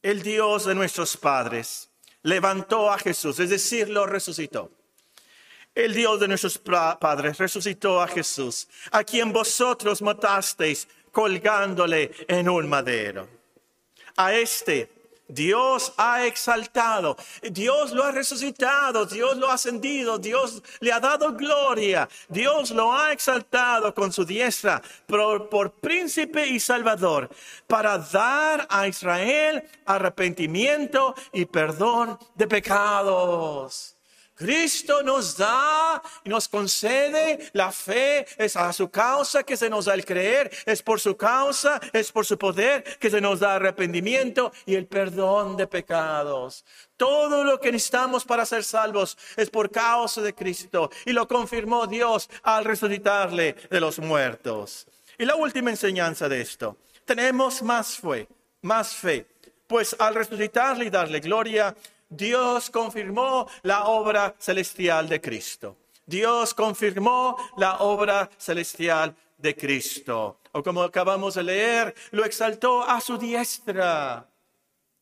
el 0.07 0.21
Dios 0.21 0.65
de 0.65 0.73
nuestros 0.73 1.17
padres 1.17 1.89
levantó 2.21 2.89
a 2.89 2.97
Jesús, 2.97 3.39
es 3.39 3.49
decir, 3.49 3.89
lo 3.89 4.05
resucitó. 4.05 4.71
El 5.75 5.93
Dios 5.93 6.19
de 6.19 6.29
nuestros 6.29 6.57
padres 6.57 7.37
resucitó 7.37 8.01
a 8.01 8.07
Jesús, 8.07 8.69
a 8.91 9.03
quien 9.03 9.33
vosotros 9.33 10.01
matasteis 10.01 10.87
colgándole 11.11 12.11
en 12.27 12.47
un 12.47 12.69
madero. 12.69 13.27
A 14.15 14.33
este 14.33 14.96
Dios 15.27 15.93
ha 15.97 16.25
exaltado, 16.25 17.17
Dios 17.51 17.91
lo 17.91 18.03
ha 18.03 18.11
resucitado, 18.11 19.05
Dios 19.05 19.37
lo 19.37 19.49
ha 19.49 19.55
ascendido, 19.55 20.17
Dios 20.17 20.63
le 20.79 20.91
ha 20.91 20.99
dado 20.99 21.33
gloria, 21.33 22.07
Dios 22.29 22.71
lo 22.71 22.93
ha 22.93 23.11
exaltado 23.11 23.93
con 23.93 24.13
su 24.13 24.23
diestra 24.23 24.81
por, 25.05 25.71
príncipe 25.71 26.47
y 26.47 26.59
salvador 26.59 27.29
para 27.67 27.97
dar 27.97 28.67
a 28.69 28.87
Israel 28.87 29.63
arrepentimiento 29.85 31.13
y 31.33 31.45
perdón 31.45 32.17
de 32.35 32.47
pecados. 32.47 33.96
Cristo 34.37 35.01
nos 35.01 35.35
da 35.35 36.01
y 36.23 36.29
nos 36.29 36.47
concede 36.47 37.49
la 37.53 37.71
fe, 37.71 38.25
es 38.37 38.55
a 38.55 38.71
su 38.71 38.89
causa 38.89 39.43
que 39.43 39.57
se 39.57 39.67
nos 39.69 39.85
da 39.85 39.95
el 39.95 40.05
creer, 40.05 40.51
es 40.65 40.83
por 40.83 40.99
su 40.99 41.17
causa, 41.17 41.81
es 41.91 42.11
por 42.11 42.23
su 42.23 42.37
poder 42.37 42.83
que 42.99 43.09
se 43.09 43.19
nos 43.19 43.39
da 43.39 43.55
arrepentimiento 43.55 44.51
y 44.67 44.75
el 44.75 44.85
perdón 44.85 45.57
de 45.57 45.65
pecados. 45.65 46.63
Todo 46.97 47.43
lo 47.43 47.59
que 47.59 47.71
necesitamos 47.71 48.25
para 48.25 48.45
ser 48.45 48.63
salvos 48.63 49.17
es 49.35 49.49
por 49.49 49.71
causa 49.71 50.21
de 50.21 50.33
Cristo. 50.33 50.89
Y 51.05 51.13
lo 51.13 51.27
confirmó 51.27 51.87
Dios 51.87 52.29
al 52.43 52.63
resucitarle 52.63 53.55
de 53.69 53.79
los 53.79 53.99
muertos. 53.99 54.87
Y 55.17 55.25
la 55.25 55.35
última 55.35 55.71
enseñanza 55.71 56.29
de 56.29 56.41
esto, 56.41 56.77
tenemos 57.05 57.63
más 57.63 57.97
fe, 57.97 58.27
más 58.61 58.93
fe, 58.93 59.25
pues 59.65 59.95
al 59.97 60.13
resucitarle 60.13 60.85
y 60.85 60.89
darle 60.89 61.19
gloria, 61.19 61.75
Dios 62.09 62.69
confirmó 62.69 63.47
la 63.63 63.85
obra 63.85 64.35
celestial 64.39 65.09
de 65.09 65.19
Cristo. 65.19 65.77
Dios 66.05 66.53
confirmó 66.53 67.35
la 67.57 67.79
obra 67.79 68.29
celestial 68.37 69.13
de 69.37 69.55
Cristo. 69.55 70.39
O 70.53 70.63
como 70.63 70.81
acabamos 70.81 71.35
de 71.35 71.43
leer, 71.43 71.95
lo 72.11 72.23
exaltó 72.23 72.83
a 72.83 73.01
su 73.01 73.17
diestra. 73.17 74.25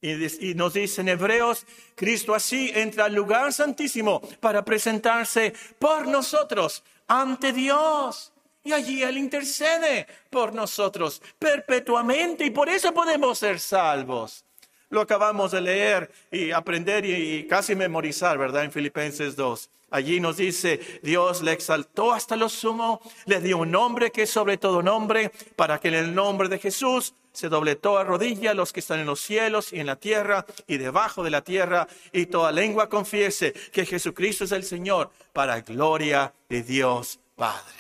Y, 0.02 0.54
nos 0.54 0.74
dice 0.74 1.02
en 1.02 1.10
Hebreos, 1.10 1.66
Cristo 1.96 2.36
así 2.36 2.72
entra 2.76 3.06
al 3.06 3.14
lugar 3.14 3.54
santísimo 3.54 4.22
para 4.40 4.64
presentarse 4.64 5.54
por 5.80 6.08
nosotros 6.08 6.84
ante 7.08 7.54
Dios. 7.54 8.32
Y 8.64 8.74
allí 8.74 9.04
Él 9.04 9.18
intercede 9.18 10.08
por 10.30 10.54
nosotros 10.54 11.22
perpetuamente 11.38 12.46
y 12.46 12.50
por 12.50 12.68
eso 12.68 12.94
podemos 12.94 13.40
ser 13.40 13.60
salvos. 13.60 14.44
Lo 14.90 15.02
acabamos 15.02 15.52
de 15.52 15.62
leer 15.62 16.12
y 16.32 16.52
aprender 16.52 17.06
y, 17.06 17.48
casi 17.48 17.76
memorizar, 17.76 18.38
¿verdad? 18.38 18.64
En 18.64 18.72
Filipenses 18.72 19.36
2. 19.36 19.70
Allí 19.92 20.20
nos 20.20 20.38
dice, 20.38 20.80
Dios 21.04 21.42
le 21.42 21.54
exaltó 21.54 22.14
hasta 22.14 22.36
lo 22.36 22.50
sumo, 22.50 23.02
le 23.26 23.40
dio 23.40 23.60
un 23.60 23.72
nombre 23.72 24.12
que 24.12 24.24
es 24.24 24.30
sobre 24.30 24.58
todo 24.58 24.82
nombre, 24.82 25.32
para 25.56 25.80
que 25.80 25.88
en 25.88 25.94
el 25.94 26.16
nombre 26.16 26.50
de 26.50 26.60
Jesús 26.60 27.14
se 27.32 27.50
doble 27.50 27.76
toda 27.76 28.04
rodilla 28.04 28.54
los 28.54 28.72
que 28.72 28.80
están 28.80 29.00
en 29.00 29.06
los 29.06 29.20
cielos 29.20 29.74
y 29.74 29.80
en 29.80 29.88
la 29.88 29.98
tierra 29.98 30.46
y 30.68 30.78
debajo 30.78 31.24
de 31.24 31.30
la 31.30 31.42
tierra, 31.42 31.88
y 32.12 32.26
toda 32.26 32.52
lengua 32.52 32.90
confiese 32.90 33.54
que 33.72 33.86
Jesucristo 33.86 34.46
es 34.46 34.52
el 34.52 34.64
Señor, 34.64 35.12
para 35.34 35.62
gloria 35.62 36.34
de 36.50 36.64
Dios 36.64 37.20
Padre. 37.36 37.74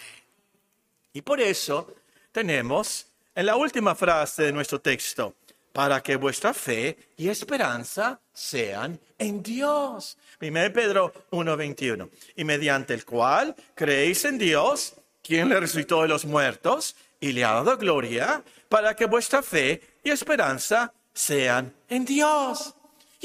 Y 1.13 1.22
por 1.22 1.39
eso 1.39 1.94
tenemos 2.32 3.08
en 3.34 3.46
la 3.46 3.56
última 3.56 3.96
frase 3.96 4.44
de 4.44 4.52
nuestro 4.52 4.80
texto, 4.80 5.34
para 5.76 6.02
que 6.02 6.16
vuestra 6.16 6.54
fe 6.54 6.98
y 7.18 7.28
esperanza 7.28 8.22
sean 8.32 8.98
en 9.18 9.44
Dios. 9.44 10.18
1 10.40 10.72
Pedro 10.72 11.12
1:21. 11.32 12.10
Y 12.38 12.46
mediante 12.46 12.94
el 12.94 13.04
cual 13.04 13.54
creéis 13.76 14.24
en 14.24 14.38
Dios, 14.38 14.94
quien 15.22 15.50
le 15.50 15.60
resucitó 15.60 16.04
de 16.04 16.08
los 16.08 16.24
muertos 16.24 16.96
y 17.20 17.34
le 17.34 17.44
ha 17.44 17.52
dado 17.52 17.78
gloria, 17.78 18.42
para 18.70 18.96
que 18.96 19.06
vuestra 19.06 19.44
fe 19.44 19.82
y 20.02 20.12
esperanza 20.12 20.94
sean 21.14 21.74
en 21.90 22.06
Dios. 22.06 22.75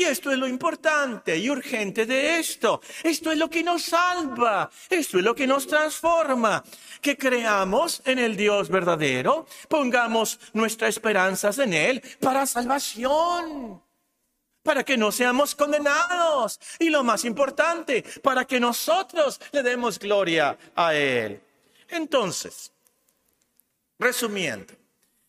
Y 0.00 0.04
esto 0.04 0.32
es 0.32 0.38
lo 0.38 0.48
importante 0.48 1.36
y 1.36 1.50
urgente 1.50 2.06
de 2.06 2.38
esto. 2.38 2.80
Esto 3.02 3.32
es 3.32 3.36
lo 3.36 3.50
que 3.50 3.62
nos 3.62 3.82
salva. 3.82 4.70
Esto 4.88 5.18
es 5.18 5.24
lo 5.24 5.34
que 5.34 5.46
nos 5.46 5.66
transforma. 5.66 6.64
Que 7.02 7.18
creamos 7.18 8.00
en 8.06 8.18
el 8.18 8.34
Dios 8.34 8.70
verdadero, 8.70 9.46
pongamos 9.68 10.40
nuestras 10.54 10.88
esperanzas 10.88 11.58
en 11.58 11.74
Él 11.74 12.02
para 12.18 12.46
salvación. 12.46 13.82
Para 14.62 14.84
que 14.84 14.96
no 14.96 15.12
seamos 15.12 15.54
condenados. 15.54 16.58
Y 16.78 16.88
lo 16.88 17.04
más 17.04 17.26
importante, 17.26 18.02
para 18.22 18.46
que 18.46 18.58
nosotros 18.58 19.38
le 19.52 19.62
demos 19.62 19.98
gloria 19.98 20.56
a 20.76 20.94
Él. 20.94 21.42
Entonces, 21.90 22.72
resumiendo, 23.98 24.72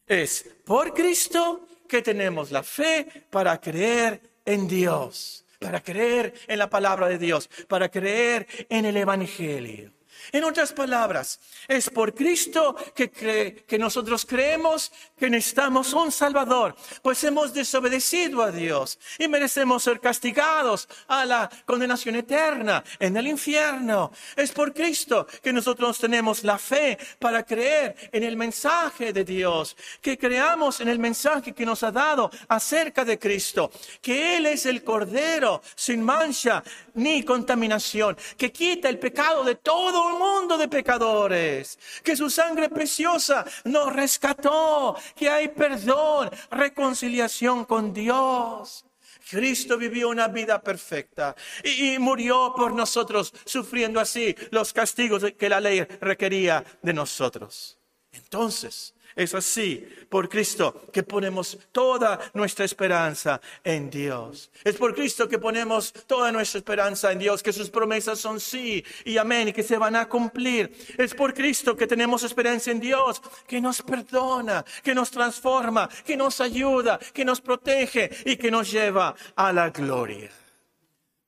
es 0.08 0.46
por 0.64 0.94
Cristo 0.94 1.68
que 1.90 2.02
tenemos 2.02 2.52
la 2.52 2.64
fe 2.64 3.26
para 3.30 3.60
creer 3.60 4.31
en 4.54 4.68
Dios, 4.68 5.46
para 5.60 5.82
creer 5.82 6.34
en 6.48 6.60
la 6.60 6.70
palabra 6.70 7.08
de 7.08 7.18
Dios, 7.18 7.50
para 7.68 7.90
creer 7.90 8.48
en 8.70 8.86
el 8.86 8.98
Evangelio. 8.98 9.92
En 10.32 10.44
otras 10.44 10.74
palabras, 10.74 11.40
es 11.68 11.90
por 11.90 12.14
Cristo 12.14 12.76
que, 12.96 13.10
que 13.10 13.78
nosotros 13.78 14.26
creemos 14.26 14.92
que 15.18 15.30
necesitamos 15.30 15.94
un 15.94 16.12
Salvador, 16.12 16.76
pues 17.02 17.24
hemos 17.24 17.54
desobedecido 17.54 18.42
a 18.42 18.52
Dios 18.52 19.00
y 19.20 19.28
merecemos 19.28 19.84
ser 19.84 20.00
castigados 20.00 20.88
a 21.08 21.26
la 21.26 21.50
condenación 21.66 22.16
eterna 22.16 22.84
en 23.00 23.18
el 23.18 23.28
infierno. 23.28 24.12
Es 24.36 24.52
por 24.52 24.74
Cristo 24.74 25.28
que 25.42 25.54
nosotros 25.54 25.98
tenemos 26.00 26.44
la 26.44 26.58
fe 26.58 26.98
para 27.20 27.44
creer 27.44 27.96
en 28.12 28.24
el 28.24 28.38
mensaje 28.38 29.14
de 29.14 29.24
Dios, 29.24 29.76
que 30.02 30.18
creamos 30.18 30.82
en 30.82 30.88
el 30.88 31.00
mensaje 31.00 31.54
que 31.54 31.66
nos 31.66 31.84
ha 31.84 31.92
dado 31.92 32.32
acerca 32.48 33.06
de 33.06 33.20
Cristo, 33.20 33.72
que 34.02 34.38
Él 34.38 34.46
es 34.46 34.66
el 34.66 34.84
Cordero 34.84 35.62
sin 35.76 36.02
mancha 36.02 36.64
ni 36.96 37.24
contaminación, 37.24 38.18
que 38.38 38.52
quita 38.52 38.90
el 38.90 39.00
pecado 39.00 39.44
de 39.44 39.56
todo 39.56 40.11
mundo 40.17 40.58
de 40.58 40.67
pecadores, 40.67 41.78
que 42.04 42.15
su 42.15 42.30
sangre 42.30 42.69
preciosa 42.69 43.45
nos 43.65 43.93
rescató, 43.93 44.95
que 45.15 45.30
hay 45.30 45.50
perdón, 45.50 46.30
reconciliación 46.52 47.65
con 47.65 47.93
Dios. 47.93 48.86
Cristo 49.30 49.78
vivió 49.78 50.10
una 50.10 50.28
vida 50.28 50.62
perfecta 50.62 51.36
y, 51.63 51.93
y, 51.93 52.00
murió 52.00 52.54
por 52.56 52.74
nosotros, 52.74 53.34
sufriendo 53.45 54.00
así 54.00 54.36
los 54.50 54.74
castigos 54.74 55.24
que 55.38 55.50
la 55.50 55.62
ley 55.62 55.82
requería 56.02 56.63
de 56.82 56.93
nosotros. 56.93 57.81
Entonces, 58.12 58.93
es 59.15 59.36
así, 59.36 59.88
por 60.10 60.30
Cristo, 60.30 60.88
que 60.91 61.04
ponemos 61.04 61.58
toda 61.71 62.19
nuestra 62.34 62.63
esperanza 62.63 63.41
en 63.63 63.89
Dios. 63.89 64.50
Es 64.63 64.78
por 64.78 64.95
Cristo 64.95 65.28
que 65.28 65.38
ponemos 65.38 65.91
toda 66.08 66.32
nuestra 66.32 66.60
esperanza 66.60 67.12
en 67.12 67.19
Dios, 67.19 67.43
que 67.43 67.52
sus 67.52 67.69
promesas 67.69 68.19
son 68.19 68.39
sí 68.39 68.84
y 69.04 69.17
amén 69.17 69.50
y 69.50 69.54
que 69.54 69.63
se 69.63 69.78
van 69.78 69.95
a 69.95 70.08
cumplir. 70.08 70.74
Es 70.97 71.13
por 71.13 71.34
Cristo 71.34 71.76
que 71.76 71.88
tenemos 71.88 72.24
esperanza 72.24 72.71
en 72.71 72.80
Dios, 72.80 73.21
que 73.47 73.60
nos 73.60 73.82
perdona, 73.82 74.63
que 74.82 74.95
nos 74.95 75.12
transforma, 75.12 75.89
que 76.06 76.15
nos 76.15 76.39
ayuda, 76.39 76.97
que 77.13 77.26
nos 77.26 77.41
protege 77.41 78.10
y 78.26 78.38
que 78.38 78.50
nos 78.50 78.71
lleva 78.71 79.13
a 79.36 79.52
la 79.52 79.69
gloria. 79.71 80.32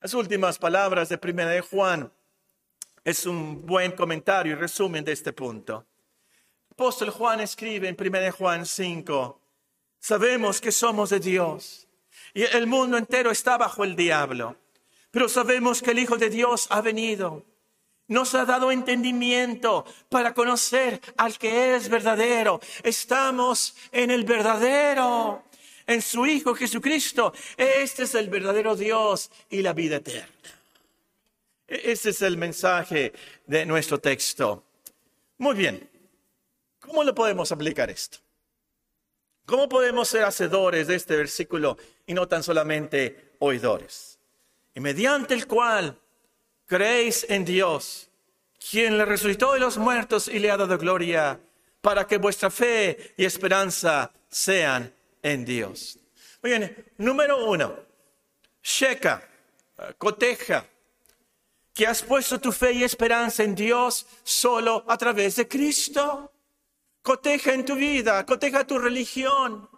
Las 0.02 0.14
últimas 0.14 0.58
palabras 0.58 1.10
de 1.10 1.18
Primera 1.18 1.50
de 1.50 1.62
Juan 1.62 2.12
es 3.04 3.26
un 3.26 3.66
buen 3.66 3.92
comentario 3.92 4.54
y 4.54 4.56
resumen 4.56 5.04
de 5.04 5.12
este 5.12 5.34
punto. 5.34 5.86
Apóstol 6.74 7.12
Juan 7.12 7.40
escribe 7.40 7.88
en 7.88 7.96
1 7.96 8.32
Juan 8.32 8.66
5, 8.66 9.40
sabemos 10.00 10.60
que 10.60 10.72
somos 10.72 11.12
de 11.12 11.20
Dios 11.20 11.88
y 12.34 12.42
el 12.42 12.66
mundo 12.66 12.98
entero 12.98 13.30
está 13.30 13.60
bajo 13.60 13.84
el 13.84 13.96
diablo, 13.96 14.56
pero 15.12 15.30
sabemos 15.30 15.84
que 15.84 15.92
el 15.92 16.00
Hijo 16.00 16.18
de 16.18 16.32
Dios 16.32 16.66
ha 16.72 16.82
venido 16.82 17.46
nos 18.08 18.34
ha 18.34 18.46
dado 18.46 18.72
entendimiento 18.72 19.86
para 20.10 20.34
conocer 20.34 21.00
al 21.18 21.38
que 21.38 21.76
es 21.76 21.90
verdadero. 21.90 22.60
Estamos 22.84 23.76
en 23.92 24.12
el 24.12 24.24
verdadero, 24.24 25.44
en 25.88 26.02
su 26.02 26.26
Hijo 26.26 26.54
Jesucristo. 26.54 27.34
Este 27.56 28.04
es 28.04 28.16
el 28.16 28.30
verdadero 28.30 28.76
Dios 28.76 29.32
y 29.50 29.62
la 29.62 29.74
vida 29.74 29.98
eterna. 29.98 30.28
Este 31.68 32.10
es 32.10 32.22
el 32.24 32.36
mensaje 32.36 33.14
de 33.48 33.66
nuestro 33.66 34.00
texto. 34.00 34.64
Muy 35.38 35.56
bien. 35.56 35.93
¿Cómo 36.86 37.04
le 37.04 37.14
podemos 37.14 37.52
aplicar 37.52 37.90
esto? 37.90 38.18
¿Cómo 39.46 39.70
podemos 39.70 40.10
ser 40.10 40.24
hacedores 40.24 40.88
de 40.88 40.96
este 40.96 41.16
versículo 41.16 41.78
y 42.06 42.14
no 42.14 42.28
tan 42.28 42.44
solamente 42.44 43.36
oidores? 43.40 44.20
Y 44.76 44.82
mediante 44.82 45.34
el 45.34 45.48
cual 45.48 45.98
creéis 46.66 47.26
en 47.30 47.46
Dios, 47.46 48.10
quien 48.70 48.98
le 48.98 49.06
resucitó 49.06 49.54
de 49.54 49.60
los 49.60 49.78
muertos 49.78 50.28
y 50.28 50.40
le 50.40 50.52
ha 50.52 50.58
dado 50.58 50.78
gloria, 50.78 51.40
para 51.80 52.06
que 52.06 52.18
vuestra 52.18 52.50
fe 52.50 53.14
y 53.18 53.24
esperanza 53.24 54.12
sean 54.30 54.94
en 55.22 55.46
Dios. 55.46 55.98
Muy 56.42 56.52
bien, 56.52 56.92
número 56.98 57.46
uno, 57.46 57.78
checa, 58.62 59.26
coteja, 59.98 60.66
que 61.74 61.88
has 61.88 62.04
puesto 62.04 62.40
tu 62.40 62.52
fe 62.52 62.74
y 62.74 62.84
esperanza 62.84 63.44
en 63.44 63.56
Dios 63.56 64.06
solo 64.24 64.84
a 64.88 64.98
través 64.98 65.38
de 65.38 65.48
Cristo. 65.48 66.33
Coteja 67.04 67.54
en 67.54 67.66
tu 67.66 67.76
vida, 67.76 68.26
coteja 68.26 68.66
tu 68.66 68.80
religión, 68.80 69.70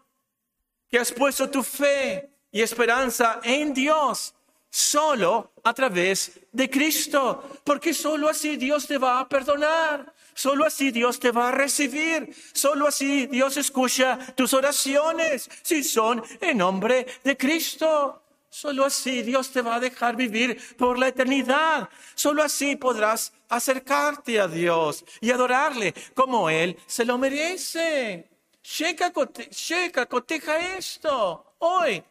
que 0.87 0.99
has 0.99 1.11
puesto 1.11 1.49
tu 1.49 1.63
fe 1.63 2.29
y 2.51 2.61
esperanza 2.61 3.41
en 3.43 3.73
Dios 3.73 4.35
solo 4.69 5.53
a 5.63 5.73
través 5.73 6.39
de 6.51 6.69
Cristo, 6.69 7.59
porque 7.63 7.93
solo 7.93 8.29
así 8.29 8.57
Dios 8.57 8.85
te 8.85 8.97
va 8.97 9.21
a 9.21 9.27
perdonar, 9.27 10.13
solo 10.33 10.65
así 10.65 10.91
Dios 10.91 11.19
te 11.19 11.31
va 11.31 11.47
a 11.47 11.51
recibir, 11.51 12.35
solo 12.53 12.87
así 12.87 13.25
Dios 13.25 13.57
escucha 13.57 14.19
tus 14.35 14.53
oraciones, 14.53 15.49
si 15.63 15.83
son 15.83 16.21
en 16.41 16.57
nombre 16.57 17.07
de 17.23 17.35
Cristo. 17.35 18.21
Solo 18.55 18.85
así 18.85 19.21
Dios 19.21 19.51
te 19.51 19.61
va 19.61 19.75
a 19.75 19.79
dejar 19.81 20.15
vivir 20.15 20.77
por 20.77 20.97
la 20.97 21.09
eternidad. 21.09 21.89
Solo 22.15 22.41
así 22.41 22.77
podrás 22.77 23.33
acercarte 23.49 24.39
a 24.39 24.47
Dios 24.47 25.03
y 25.19 25.29
adorarle 25.29 25.93
como 26.13 26.49
Él 26.49 26.79
se 26.85 27.03
lo 27.03 27.17
merece. 27.17 28.29
Checa, 28.63 29.11
checa, 29.49 30.05
coteja 30.05 30.77
esto 30.77 31.55
hoy. 31.57 32.01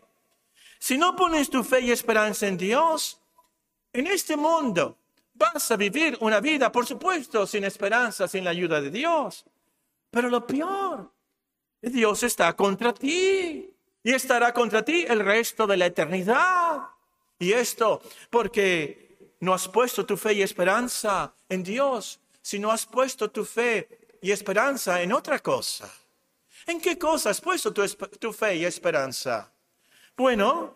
Si 0.78 0.98
no 0.98 1.16
pones 1.16 1.48
tu 1.48 1.64
fe 1.64 1.80
y 1.80 1.90
esperanza 1.90 2.46
en 2.46 2.58
Dios, 2.58 3.18
en 3.90 4.06
este 4.06 4.36
mundo 4.36 4.98
vas 5.32 5.70
a 5.70 5.76
vivir 5.76 6.18
una 6.20 6.40
vida, 6.40 6.70
por 6.70 6.84
supuesto, 6.84 7.46
sin 7.46 7.64
esperanza, 7.64 8.28
sin 8.28 8.44
la 8.44 8.50
ayuda 8.50 8.82
de 8.82 8.90
Dios. 8.90 9.46
Pero 10.10 10.28
lo 10.28 10.46
peor, 10.46 11.10
Dios 11.80 12.22
está 12.22 12.54
contra 12.54 12.92
ti 12.92 13.73
y 14.04 14.12
estará 14.12 14.52
contra 14.52 14.84
ti 14.84 15.06
el 15.08 15.20
resto 15.20 15.66
de 15.66 15.78
la 15.78 15.86
eternidad. 15.86 16.82
Y 17.38 17.52
esto 17.52 18.00
porque 18.30 19.34
no 19.40 19.54
has 19.54 19.66
puesto 19.66 20.06
tu 20.06 20.16
fe 20.16 20.34
y 20.34 20.42
esperanza 20.42 21.34
en 21.48 21.62
Dios, 21.62 22.20
sino 22.40 22.70
has 22.70 22.86
puesto 22.86 23.30
tu 23.30 23.44
fe 23.44 23.88
y 24.20 24.30
esperanza 24.30 25.02
en 25.02 25.12
otra 25.12 25.38
cosa. 25.38 25.90
¿En 26.66 26.80
qué 26.80 26.98
cosa 26.98 27.30
has 27.30 27.40
puesto 27.40 27.72
tu, 27.72 28.32
fe 28.32 28.56
y 28.56 28.64
esperanza? 28.64 29.50
Bueno, 30.16 30.74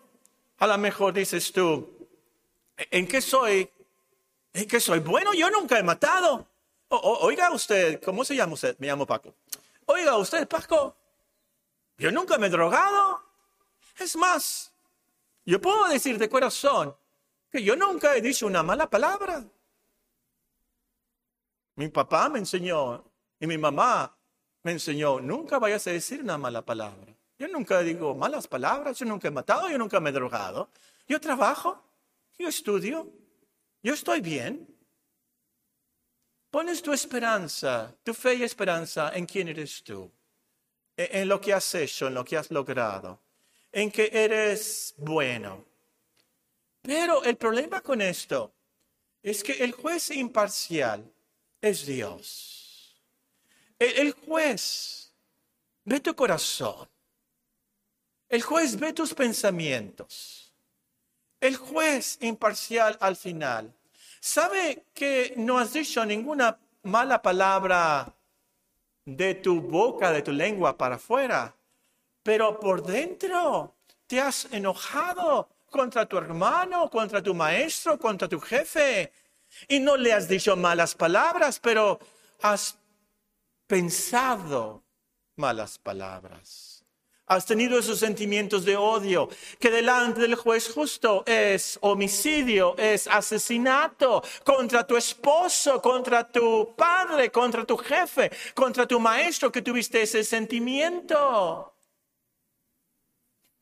a 0.57 0.67
lo 0.67 0.77
mejor 0.77 1.13
dices 1.13 1.51
tú, 1.51 2.07
¿en 2.77 3.07
qué 3.07 3.21
soy? 3.21 3.69
¿En 4.53 4.67
qué 4.67 4.79
soy? 4.79 4.99
Bueno, 4.99 5.33
yo 5.33 5.49
nunca 5.49 5.79
he 5.79 5.83
matado. 5.83 6.47
oiga 6.89 7.51
usted, 7.51 8.01
¿cómo 8.03 8.25
se 8.25 8.35
llama 8.35 8.53
usted? 8.53 8.75
Me 8.79 8.87
llamo 8.87 9.05
Paco. 9.05 9.33
Oiga 9.85 10.17
usted, 10.17 10.47
Paco, 10.47 10.95
yo 11.99 12.11
nunca 12.11 12.37
me 12.37 12.47
he 12.47 12.49
drogado. 12.49 13.21
Es 13.99 14.15
más, 14.15 14.71
yo 15.45 15.59
puedo 15.59 15.87
decir 15.87 16.17
de 16.17 16.29
corazón 16.29 16.95
que 17.51 17.61
yo 17.61 17.75
nunca 17.75 18.15
he 18.15 18.21
dicho 18.21 18.47
una 18.47 18.63
mala 18.63 18.89
palabra. 18.89 19.43
Mi 21.75 21.89
papá 21.89 22.29
me 22.29 22.39
enseñó 22.39 23.03
y 23.39 23.47
mi 23.47 23.57
mamá 23.57 24.15
me 24.63 24.71
enseñó, 24.71 25.19
nunca 25.19 25.59
vayas 25.59 25.87
a 25.87 25.91
decir 25.91 26.21
una 26.21 26.37
mala 26.37 26.65
palabra. 26.65 27.13
Yo 27.37 27.47
nunca 27.47 27.79
digo 27.79 28.15
malas 28.15 28.47
palabras, 28.47 28.97
yo 28.97 29.05
nunca 29.05 29.29
he 29.29 29.31
matado, 29.31 29.69
yo 29.69 29.77
nunca 29.77 29.99
me 29.99 30.09
he 30.09 30.13
drogado. 30.13 30.69
Yo 31.07 31.19
trabajo, 31.21 31.81
yo 32.37 32.47
estudio, 32.47 33.07
yo 33.81 33.93
estoy 33.93 34.21
bien. 34.21 34.67
Pones 36.51 36.81
tu 36.81 36.91
esperanza, 36.91 37.95
tu 38.03 38.13
fe 38.13 38.35
y 38.35 38.43
esperanza 38.43 39.11
en 39.15 39.25
quién 39.25 39.47
eres 39.47 39.83
tú, 39.83 40.11
en, 40.99 41.29
lo 41.29 41.39
que 41.39 41.53
has 41.53 41.73
hecho, 41.75 42.07
en 42.07 42.13
lo 42.13 42.25
que 42.25 42.35
has 42.35 42.51
logrado, 42.51 43.21
en 43.71 43.89
que 43.89 44.09
eres 44.11 44.93
bueno. 44.97 45.65
Pero 46.81 47.23
el 47.23 47.37
problema 47.37 47.81
con 47.81 48.01
esto 48.01 48.53
es 49.23 49.43
que 49.43 49.63
el 49.63 49.71
juez 49.71 50.11
imparcial 50.11 51.09
es 51.61 51.85
Dios. 51.85 53.01
el 53.79 54.11
juez 54.11 55.13
ve 55.85 56.01
tu 56.01 56.13
corazón. 56.15 56.87
El 58.27 58.41
juez 58.41 58.77
ve 58.77 58.91
tus 58.93 59.13
pensamientos. 59.13 60.53
El 61.39 61.55
juez 61.55 62.17
imparcial 62.21 62.97
al 62.99 63.15
final 63.15 63.73
sabe 64.19 64.85
que 64.93 65.33
no 65.37 65.57
has 65.57 65.71
dicho 65.71 66.05
ninguna 66.05 66.59
mala 66.83 67.21
palabra 67.21 68.13
de 69.05 69.35
tu 69.35 69.61
boca, 69.61 70.11
de 70.11 70.21
tu 70.21 70.31
lengua 70.31 70.77
para 70.77 70.95
afuera, 70.95 71.55
pero 72.23 72.59
por 72.59 72.83
dentro 72.83 73.75
te 74.07 74.19
has 74.19 74.47
enojado 74.51 75.49
contra 75.69 76.05
tu 76.05 76.17
hermano, 76.17 76.89
contra 76.89 77.21
tu 77.21 77.33
maestro, 77.33 77.97
contra 77.97 78.27
tu 78.27 78.39
jefe. 78.39 79.11
Y 79.67 79.79
no 79.79 79.97
le 79.97 80.13
has 80.13 80.27
dicho 80.27 80.55
malas 80.55 80.95
palabras, 80.95 81.59
pero 81.59 81.99
has 82.41 82.77
pensado 83.67 84.83
malas 85.35 85.77
palabras 85.77 86.78
has 87.29 87.45
tenido 87.45 87.77
esos 87.77 87.99
sentimientos 87.99 88.65
de 88.65 88.75
odio, 88.75 89.29
que 89.59 89.69
delante 89.69 90.19
del 90.19 90.33
juez 90.33 90.73
justo 90.73 91.23
es 91.27 91.77
homicidio, 91.81 92.75
es 92.77 93.07
asesinato 93.07 94.23
contra 94.43 94.85
tu 94.85 94.97
esposo, 94.97 95.79
contra 95.79 96.27
tu 96.27 96.73
padre, 96.75 97.31
contra 97.31 97.63
tu 97.65 97.77
jefe, 97.77 98.31
contra 98.55 98.87
tu 98.87 98.99
maestro, 98.99 99.51
que 99.51 99.61
tuviste 99.61 100.01
ese 100.01 100.23
sentimiento. 100.23 101.71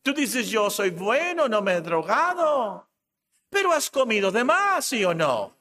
Tú 0.02 0.14
dices, 0.14 0.50
yo 0.50 0.70
soy 0.70 0.92
bueno, 0.92 1.50
no 1.50 1.62
me 1.62 1.74
he 1.74 1.82
drogado, 1.82 2.88
pero 3.50 3.74
has 3.74 3.90
comido 3.90 4.32
de 4.32 4.46
más, 4.46 4.86
sí 4.86 5.04
o 5.04 5.14
no. 5.14 5.58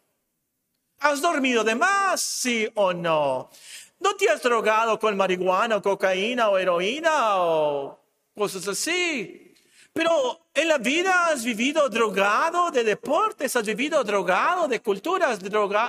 ¿Has 1.00 1.20
dormido 1.20 1.64
de 1.64 1.74
más, 1.74 2.20
sí 2.20 2.70
o 2.76 2.92
no? 2.92 3.50
No 3.98 4.14
te 4.16 4.28
has 4.28 4.42
drogado 4.42 4.98
con 4.98 5.16
marihuana, 5.16 5.80
cocaína 5.80 6.48
o 6.50 6.58
heroína 6.58 7.38
o 7.38 7.98
cosas 8.34 8.68
así. 8.68 9.54
Pero 9.92 10.48
en 10.52 10.68
la 10.68 10.76
vida 10.76 11.28
has 11.28 11.42
vivido 11.42 11.88
drogado 11.88 12.70
de 12.70 12.84
deportes, 12.84 13.56
has 13.56 13.64
vivido 13.64 14.04
drogado 14.04 14.68
de 14.68 14.82
culturas, 14.82 15.38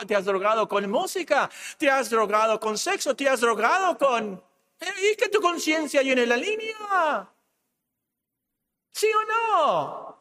te 0.08 0.16
has 0.16 0.24
drogado 0.24 0.66
con 0.66 0.90
música, 0.90 1.50
te 1.78 1.90
has 1.90 2.10
drogado 2.10 2.58
con 2.58 2.78
sexo, 2.78 3.16
te 3.16 3.28
has 3.28 3.42
drogado 3.42 3.98
con... 3.98 4.42
¿Y 4.80 5.16
que 5.18 5.28
tu 5.28 5.42
conciencia 5.42 6.02
llene 6.04 6.26
la 6.26 6.38
línea? 6.38 7.30
¿Sí 8.94 9.08
o 9.08 9.26
no? 9.26 10.18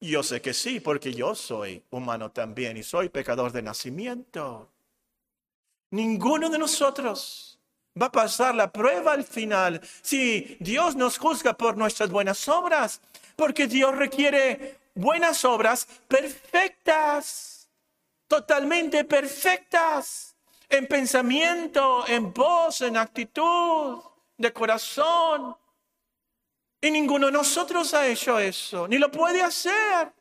Yo 0.00 0.22
sé 0.22 0.40
que 0.40 0.54
sí, 0.54 0.78
porque 0.80 1.12
yo 1.12 1.34
soy 1.34 1.82
humano 1.90 2.30
también 2.30 2.76
y 2.76 2.82
soy 2.84 3.08
pecador 3.08 3.50
de 3.50 3.62
nacimiento. 3.62 4.73
Ninguno 5.90 6.48
de 6.50 6.58
nosotros 6.58 7.58
va 8.00 8.06
a 8.06 8.12
pasar 8.12 8.54
la 8.54 8.72
prueba 8.72 9.12
al 9.12 9.24
final 9.24 9.80
si 10.02 10.56
Dios 10.60 10.96
nos 10.96 11.18
juzga 11.18 11.56
por 11.56 11.76
nuestras 11.76 12.10
buenas 12.10 12.48
obras, 12.48 13.00
porque 13.36 13.66
Dios 13.66 13.94
requiere 13.94 14.78
buenas 14.94 15.44
obras 15.44 15.86
perfectas, 16.08 17.68
totalmente 18.26 19.04
perfectas, 19.04 20.34
en 20.68 20.86
pensamiento, 20.86 22.04
en 22.08 22.32
voz, 22.32 22.80
en 22.80 22.96
actitud, 22.96 24.00
de 24.36 24.52
corazón. 24.52 25.56
Y 26.80 26.90
ninguno 26.90 27.26
de 27.26 27.32
nosotros 27.32 27.94
ha 27.94 28.06
hecho 28.06 28.38
eso, 28.38 28.88
ni 28.88 28.98
lo 28.98 29.10
puede 29.10 29.42
hacer. 29.42 30.12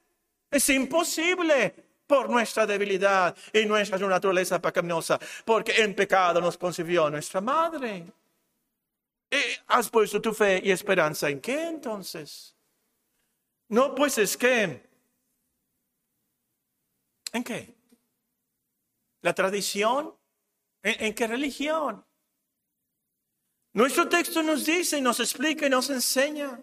Es 0.49 0.69
imposible 0.69 1.76
por 2.13 2.30
nuestra 2.30 2.67
debilidad 2.67 3.36
y 3.52 3.65
nuestra 3.65 3.97
naturaleza 3.97 4.62
pecaminosa, 4.62 5.19
porque 5.43 5.82
en 5.82 5.95
pecado 5.95 6.39
nos 6.39 6.60
concibió 6.60 7.10
nuestra 7.10 7.41
madre. 7.41 8.06
¿Has 9.65 9.89
puesto 9.89 10.21
tu 10.21 10.32
fe 10.32 10.62
y 10.63 10.69
esperanza 10.69 11.28
en 11.28 11.41
qué 11.41 11.69
entonces? 11.69 12.56
No, 13.69 13.95
pues 13.95 14.19
es 14.19 14.38
que... 14.38 14.88
¿En 17.32 17.43
qué? 17.43 17.73
¿La 19.21 19.34
tradición? 19.34 20.15
¿En, 20.84 21.15
qué 21.15 21.26
religión? 21.26 22.06
Nuestro 23.73 24.08
texto 24.08 24.43
nos 24.43 24.63
dice, 24.65 25.02
nos 25.02 25.19
explica 25.19 25.65
y 25.65 25.69
nos 25.71 25.89
enseña. 25.89 26.62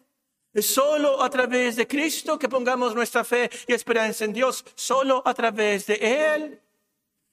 Es 0.52 0.66
solo 0.66 1.22
a 1.22 1.30
través 1.30 1.76
de 1.76 1.86
Cristo 1.86 2.38
que 2.38 2.48
pongamos 2.48 2.94
nuestra 2.94 3.24
fe 3.24 3.50
y 3.66 3.72
esperanza 3.72 4.24
en 4.24 4.32
Dios, 4.32 4.64
solo 4.74 5.22
a 5.24 5.32
través 5.32 5.86
de 5.86 5.94
Él. 6.34 6.60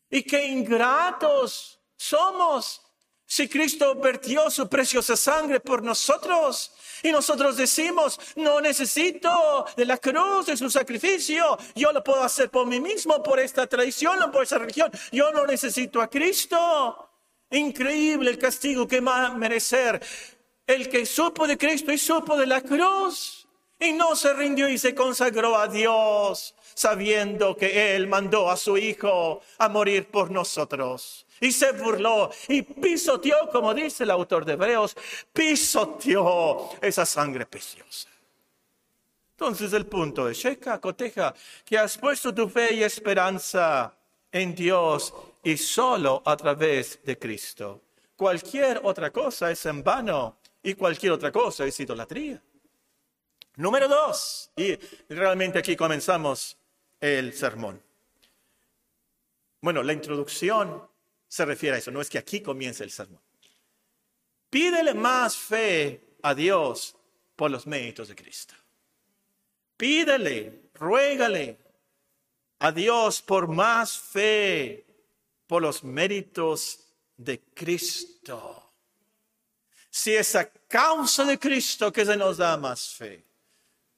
Y 0.09 0.23
qué 0.23 0.45
ingratos 0.45 1.79
somos 1.95 2.81
si 3.29 3.49
Cristo 3.49 3.93
vertió 3.95 4.49
su 4.49 4.69
preciosa 4.69 5.17
sangre 5.17 5.59
por 5.59 5.83
nosotros 5.83 6.71
y 7.03 7.11
nosotros 7.11 7.57
decimos, 7.57 8.17
no 8.37 8.61
necesito 8.61 9.65
de 9.75 9.85
la 9.85 9.97
cruz, 9.97 10.45
de 10.45 10.55
su 10.55 10.69
sacrificio, 10.69 11.57
yo 11.75 11.91
lo 11.91 12.01
puedo 12.01 12.23
hacer 12.23 12.49
por 12.49 12.65
mí 12.65 12.79
mismo, 12.79 13.21
por 13.21 13.39
esta 13.39 13.67
tradición 13.67 14.23
o 14.23 14.31
por 14.31 14.43
esa 14.43 14.57
religión, 14.57 14.89
yo 15.11 15.31
no 15.33 15.45
necesito 15.45 16.01
a 16.01 16.09
Cristo. 16.09 17.03
Increíble 17.51 18.29
el 18.29 18.37
castigo 18.37 18.87
que 18.87 19.01
va 19.01 19.27
a 19.27 19.33
merecer 19.33 20.01
el 20.67 20.89
que 20.89 21.05
supo 21.05 21.47
de 21.47 21.57
Cristo 21.57 21.91
y 21.91 21.97
supo 21.97 22.37
de 22.37 22.45
la 22.45 22.61
cruz 22.61 23.47
y 23.79 23.93
no 23.93 24.15
se 24.15 24.33
rindió 24.33 24.67
y 24.67 24.77
se 24.77 24.93
consagró 24.93 25.57
a 25.57 25.67
Dios, 25.67 26.53
sabiendo 26.73 27.55
que 27.55 27.95
Él 27.95 28.07
mandó 28.07 28.49
a 28.49 28.57
su 28.57 28.77
Hijo 28.77 29.41
a 29.57 29.69
morir 29.69 30.07
por 30.07 30.29
nosotros 30.29 31.25
y 31.39 31.51
se 31.51 31.71
burló 31.71 32.31
y 32.47 32.61
pisoteó, 32.63 33.49
como 33.51 33.73
dice 33.73 34.03
el 34.03 34.11
autor 34.11 34.45
de 34.45 34.53
Hebreos, 34.53 34.95
pisoteó 35.31 36.69
esa 36.81 37.05
sangre 37.05 37.45
preciosa. 37.45 38.09
Entonces 39.31 39.71
el 39.73 39.85
punto 39.85 40.27
es, 40.27 40.39
checa, 40.39 40.81
coteja, 40.81 41.33
que 41.63 41.77
has 41.77 41.97
puesto 41.97 42.33
tu 42.33 42.49
fe 42.49 42.73
y 42.73 42.83
esperanza 42.83 43.95
en 44.31 44.55
Dios 44.55 45.13
y 45.43 45.55
solo 45.57 46.23
a 46.25 46.35
través 46.35 46.99
de 47.03 47.19
Cristo. 47.19 47.81
Cualquier 48.15 48.81
otra 48.83 49.11
cosa 49.11 49.51
es 49.51 49.63
en 49.67 49.83
vano 49.83 50.37
y 50.63 50.73
cualquier 50.73 51.13
otra 51.13 51.31
cosa 51.31 51.65
es 51.65 51.79
idolatría. 51.79 52.41
Número 53.55 53.87
dos, 53.87 54.51
y 54.55 54.75
realmente 55.09 55.59
aquí 55.59 55.75
comenzamos 55.75 56.57
el 56.99 57.33
sermón. 57.33 57.81
Bueno, 59.61 59.81
la 59.81 59.93
introducción 59.93 60.87
se 61.27 61.45
refiere 61.45 61.75
a 61.75 61.79
eso, 61.79 61.91
no 61.91 62.01
es 62.01 62.09
que 62.09 62.17
aquí 62.17 62.41
comience 62.41 62.83
el 62.83 62.91
sermón. 62.91 63.21
Pídele 64.49 64.93
más 64.93 65.35
fe 65.35 66.17
a 66.21 66.33
Dios 66.33 66.95
por 67.35 67.51
los 67.51 67.67
méritos 67.67 68.07
de 68.07 68.15
Cristo. 68.15 68.53
Pídele, 69.75 70.69
ruégale 70.73 71.57
a 72.59 72.71
Dios 72.71 73.21
por 73.21 73.47
más 73.47 73.97
fe 73.97 74.85
por 75.45 75.61
los 75.61 75.83
méritos 75.83 76.87
de 77.15 77.41
Cristo. 77.53 78.66
Si 79.97 80.13
es 80.13 80.35
a 80.35 80.47
causa 80.67 81.25
de 81.25 81.39
Cristo 81.39 81.91
que 81.91 82.05
se 82.05 82.15
nos 82.15 82.37
da 82.37 82.55
más 82.55 82.89
fe, 82.89 83.23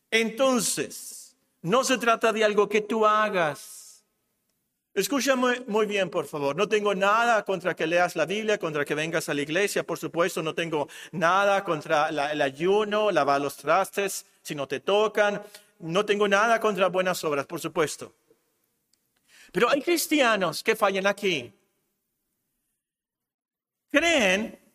entonces 0.09 1.35
no 1.61 1.83
se 1.83 1.97
trata 1.97 2.31
de 2.31 2.45
algo 2.45 2.69
que 2.69 2.79
tú 2.79 3.05
hagas 3.05 4.05
Escucha 4.93 5.35
muy, 5.35 5.85
bien, 5.85 6.09
por 6.09 6.25
favor. 6.25 6.55
No 6.55 6.67
tengo 6.67 6.95
nada 6.95 7.43
contra 7.45 7.75
que 7.75 7.85
leas 7.85 8.15
la 8.15 8.25
Biblia, 8.25 8.57
contra 8.57 8.83
que 8.83 8.95
vengas 8.95 9.29
a 9.29 9.33
la 9.33 9.41
iglesia, 9.41 9.83
por 9.83 9.99
supuesto. 9.99 10.41
No 10.41 10.55
tengo 10.55 10.89
nada 11.11 11.63
contra 11.63 12.09
el 12.09 12.41
ayuno, 12.41 13.11
lavar 13.11 13.39
los 13.39 13.55
trastes, 13.55 14.25
si 14.41 14.55
no 14.55 14.67
te 14.67 14.79
tocan. 14.79 15.41
No 15.79 16.05
tengo 16.05 16.27
nada 16.27 16.59
contra 16.59 16.87
buenas 16.87 17.23
obras, 17.23 17.45
por 17.45 17.59
supuesto. 17.59 18.13
Pero 19.51 19.69
hay 19.69 19.81
cristianos 19.81 20.63
que 20.63 20.75
fallan 20.75 21.07
aquí. 21.07 21.53
Creen 23.91 24.68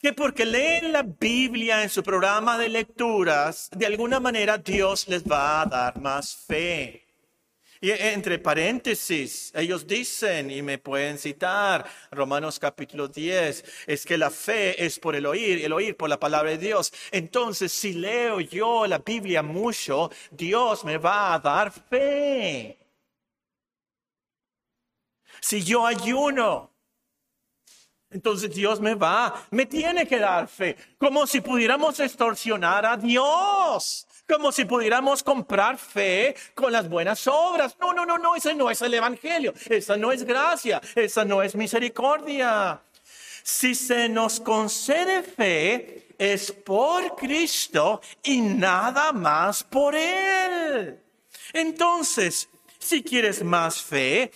que 0.00 0.12
porque 0.14 0.46
leen 0.46 0.92
la 0.92 1.02
Biblia 1.02 1.82
en 1.82 1.90
su 1.90 2.02
programa 2.02 2.56
de 2.56 2.70
lecturas, 2.70 3.68
de 3.76 3.86
alguna 3.86 4.18
manera 4.18 4.56
Dios 4.56 5.06
les 5.08 5.22
va 5.22 5.60
a 5.60 5.66
dar 5.66 6.00
más 6.00 6.34
fe. 6.34 7.06
Y 7.82 7.90
entre 7.90 8.38
paréntesis, 8.38 9.52
ellos 9.54 9.86
dicen, 9.86 10.50
y 10.50 10.60
me 10.60 10.78
pueden 10.78 11.18
citar, 11.18 11.86
Romanos 12.10 12.58
capítulo 12.58 13.08
10, 13.08 13.64
es 13.86 14.04
que 14.04 14.18
la 14.18 14.30
fe 14.30 14.84
es 14.84 14.98
por 14.98 15.16
el 15.16 15.24
oír, 15.24 15.64
el 15.64 15.72
oír 15.72 15.96
por 15.96 16.10
la 16.10 16.20
palabra 16.20 16.50
de 16.50 16.58
Dios. 16.58 16.92
Entonces, 17.10 17.72
si 17.72 17.94
leo 17.94 18.40
yo 18.40 18.86
la 18.86 18.98
Biblia 18.98 19.42
mucho, 19.42 20.10
Dios 20.30 20.84
me 20.84 20.98
va 20.98 21.32
a 21.32 21.38
dar 21.38 21.72
fe. 21.72 22.78
Si 25.40 25.62
yo 25.62 25.86
ayuno, 25.86 26.70
entonces 28.10 28.54
Dios 28.54 28.80
me 28.80 28.94
va, 28.94 29.46
me 29.50 29.66
tiene 29.66 30.06
que 30.06 30.18
dar 30.18 30.48
fe, 30.48 30.76
como 30.98 31.26
si 31.26 31.40
pudiéramos 31.40 32.00
extorsionar 32.00 32.86
a 32.86 32.96
Dios 32.96 34.06
como 34.30 34.52
si 34.52 34.64
pudiéramos 34.64 35.24
comprar 35.24 35.76
fe 35.76 36.36
con 36.54 36.70
las 36.70 36.88
buenas 36.88 37.26
obras. 37.26 37.76
No, 37.80 37.92
no, 37.92 38.06
no, 38.06 38.16
no, 38.16 38.36
ese 38.36 38.54
no 38.54 38.70
es 38.70 38.80
el 38.80 38.94
Evangelio, 38.94 39.52
esa 39.68 39.96
no 39.96 40.12
es 40.12 40.22
gracia, 40.22 40.80
esa 40.94 41.24
no 41.24 41.42
es 41.42 41.56
misericordia. 41.56 42.80
Si 43.42 43.74
se 43.74 44.08
nos 44.08 44.38
concede 44.38 45.24
fe, 45.24 46.06
es 46.16 46.52
por 46.52 47.16
Cristo 47.16 48.00
y 48.22 48.40
nada 48.40 49.10
más 49.12 49.64
por 49.64 49.96
Él. 49.96 51.00
Entonces, 51.52 52.48
si 52.78 53.02
quieres 53.02 53.42
más 53.42 53.82
fe, 53.82 54.30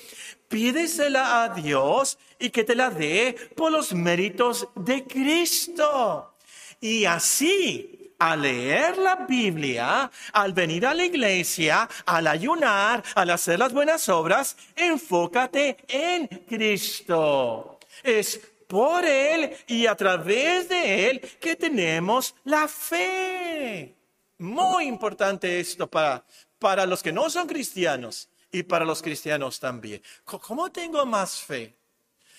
pídesela 0.55 1.43
a 1.43 1.49
Dios 1.49 2.17
y 2.39 2.51
que 2.51 2.63
te 2.63 2.77
la 2.77 2.89
dé 2.89 3.35
por 3.57 3.73
los 3.73 3.93
méritos 3.93 4.69
de 4.77 5.03
Cristo. 5.03 6.37
Y 6.81 7.07
así 7.07 8.15
al 8.21 8.43
leer 8.43 8.97
la 8.99 9.17
Biblia, 9.17 10.09
al 10.33 10.53
venir 10.53 10.87
a 10.87 10.95
la 10.95 11.05
iglesia, 11.05 11.89
al 12.07 12.29
ayunar, 12.29 13.03
al 13.17 13.31
hacer 13.31 13.59
las 13.59 13.73
buenas 13.73 14.09
obras, 14.09 14.57
enfócate 14.77 15.77
en 15.89 16.29
Cristo. 16.49 17.81
Es 18.05 18.41
por 18.69 19.05
Él 19.05 19.57
y 19.67 19.87
a 19.87 19.97
través 19.97 20.69
de 20.69 21.11
Él 21.11 21.21
que 21.41 21.57
tenemos 21.57 22.33
la 22.45 22.69
fe. 22.69 23.93
Muy 24.39 24.85
importante 24.85 25.59
esto 25.59 25.89
para, 25.89 26.25
para 26.61 26.87
los 26.87 27.03
que 27.03 27.13
no 27.13 27.29
son 27.29 27.49
cristianos 27.49 28.29
y 28.55 28.63
para 28.63 28.85
los 28.85 29.03
cristianos 29.03 29.59
también. 29.59 30.01
¿Cómo 30.25 30.71
tengo 30.71 31.05
más 31.05 31.43
fe? 31.43 31.75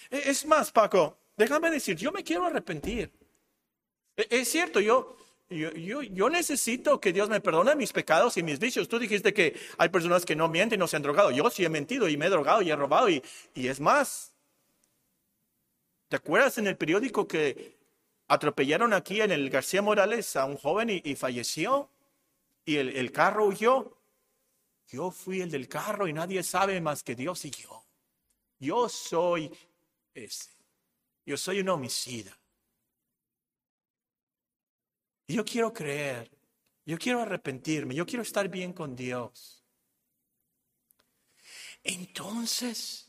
E, 0.10 0.30
es 0.30 0.46
más, 0.46 0.72
Paco, 0.72 1.18
déjame 1.36 1.70
decir, 1.70 1.98
yo 1.98 2.10
me 2.14 2.24
quiero 2.24 2.46
arrepentir. 2.46 3.12
E, 4.16 4.26
es 4.30 4.48
cierto, 4.48 4.80
yo, 4.80 5.18
yo, 5.50 6.30
necesito 6.30 7.02
que 7.02 7.12
Dios 7.12 7.28
me 7.28 7.42
perdone 7.42 7.76
mis 7.76 7.92
pecados 7.92 8.38
y 8.38 8.44
mis 8.44 8.60
vicios. 8.60 8.88
Tú 8.88 8.98
dijiste 8.98 9.34
que 9.34 9.60
hay 9.78 9.90
personas 9.90 10.24
que 10.24 10.38
no 10.38 10.48
mienten, 10.48 10.80
no 10.80 10.88
se 10.88 10.96
han 10.96 11.02
drogado. 11.02 11.32
Yo 11.32 11.50
sí 11.50 11.66
he 11.66 11.70
mentido 11.70 12.08
y 12.08 12.16
me 12.16 12.28
he 12.28 12.30
drogado 12.30 12.62
y 12.62 12.72
he 12.72 12.76
robado. 12.78 13.10
Y, 13.10 13.22
es 13.54 13.82
más, 13.82 14.32
¿te 16.08 16.16
acuerdas 16.16 16.58
en 16.58 16.68
el 16.68 16.78
periódico 16.78 17.28
que 17.28 17.76
atropellaron 18.30 18.94
aquí 18.94 19.20
en 19.20 19.34
el 19.34 19.50
García 19.50 19.82
Morales 19.82 20.34
a 20.38 20.46
un 20.46 20.56
joven 20.56 20.90
y, 20.90 21.16
falleció? 21.18 21.90
Y 22.64 22.78
el 22.78 23.12
carro 23.12 23.48
huyó. 23.48 23.98
Yo 24.96 25.12
fui 25.12 25.42
el 25.42 25.52
del 25.52 25.68
carro 25.68 26.08
y 26.08 26.14
nadie 26.14 26.42
sabe 26.42 26.80
más 26.80 27.04
que 27.04 27.16
Dios 27.16 27.44
y 27.44 27.52
yo. 27.52 27.84
Yo 28.60 28.88
soy 28.88 29.52
ese. 30.14 30.52
Yo 31.26 31.36
soy 31.36 31.60
un 31.60 31.68
homicida. 31.68 32.40
Yo 35.28 35.44
quiero 35.44 35.74
creer, 35.74 36.32
yo 36.86 36.98
quiero 36.98 37.20
arrepentirme, 37.20 37.94
yo 37.94 38.06
quiero 38.06 38.22
estar 38.22 38.48
bien 38.48 38.72
con 38.72 38.96
Dios. 38.96 39.66
Entonces, 41.84 43.05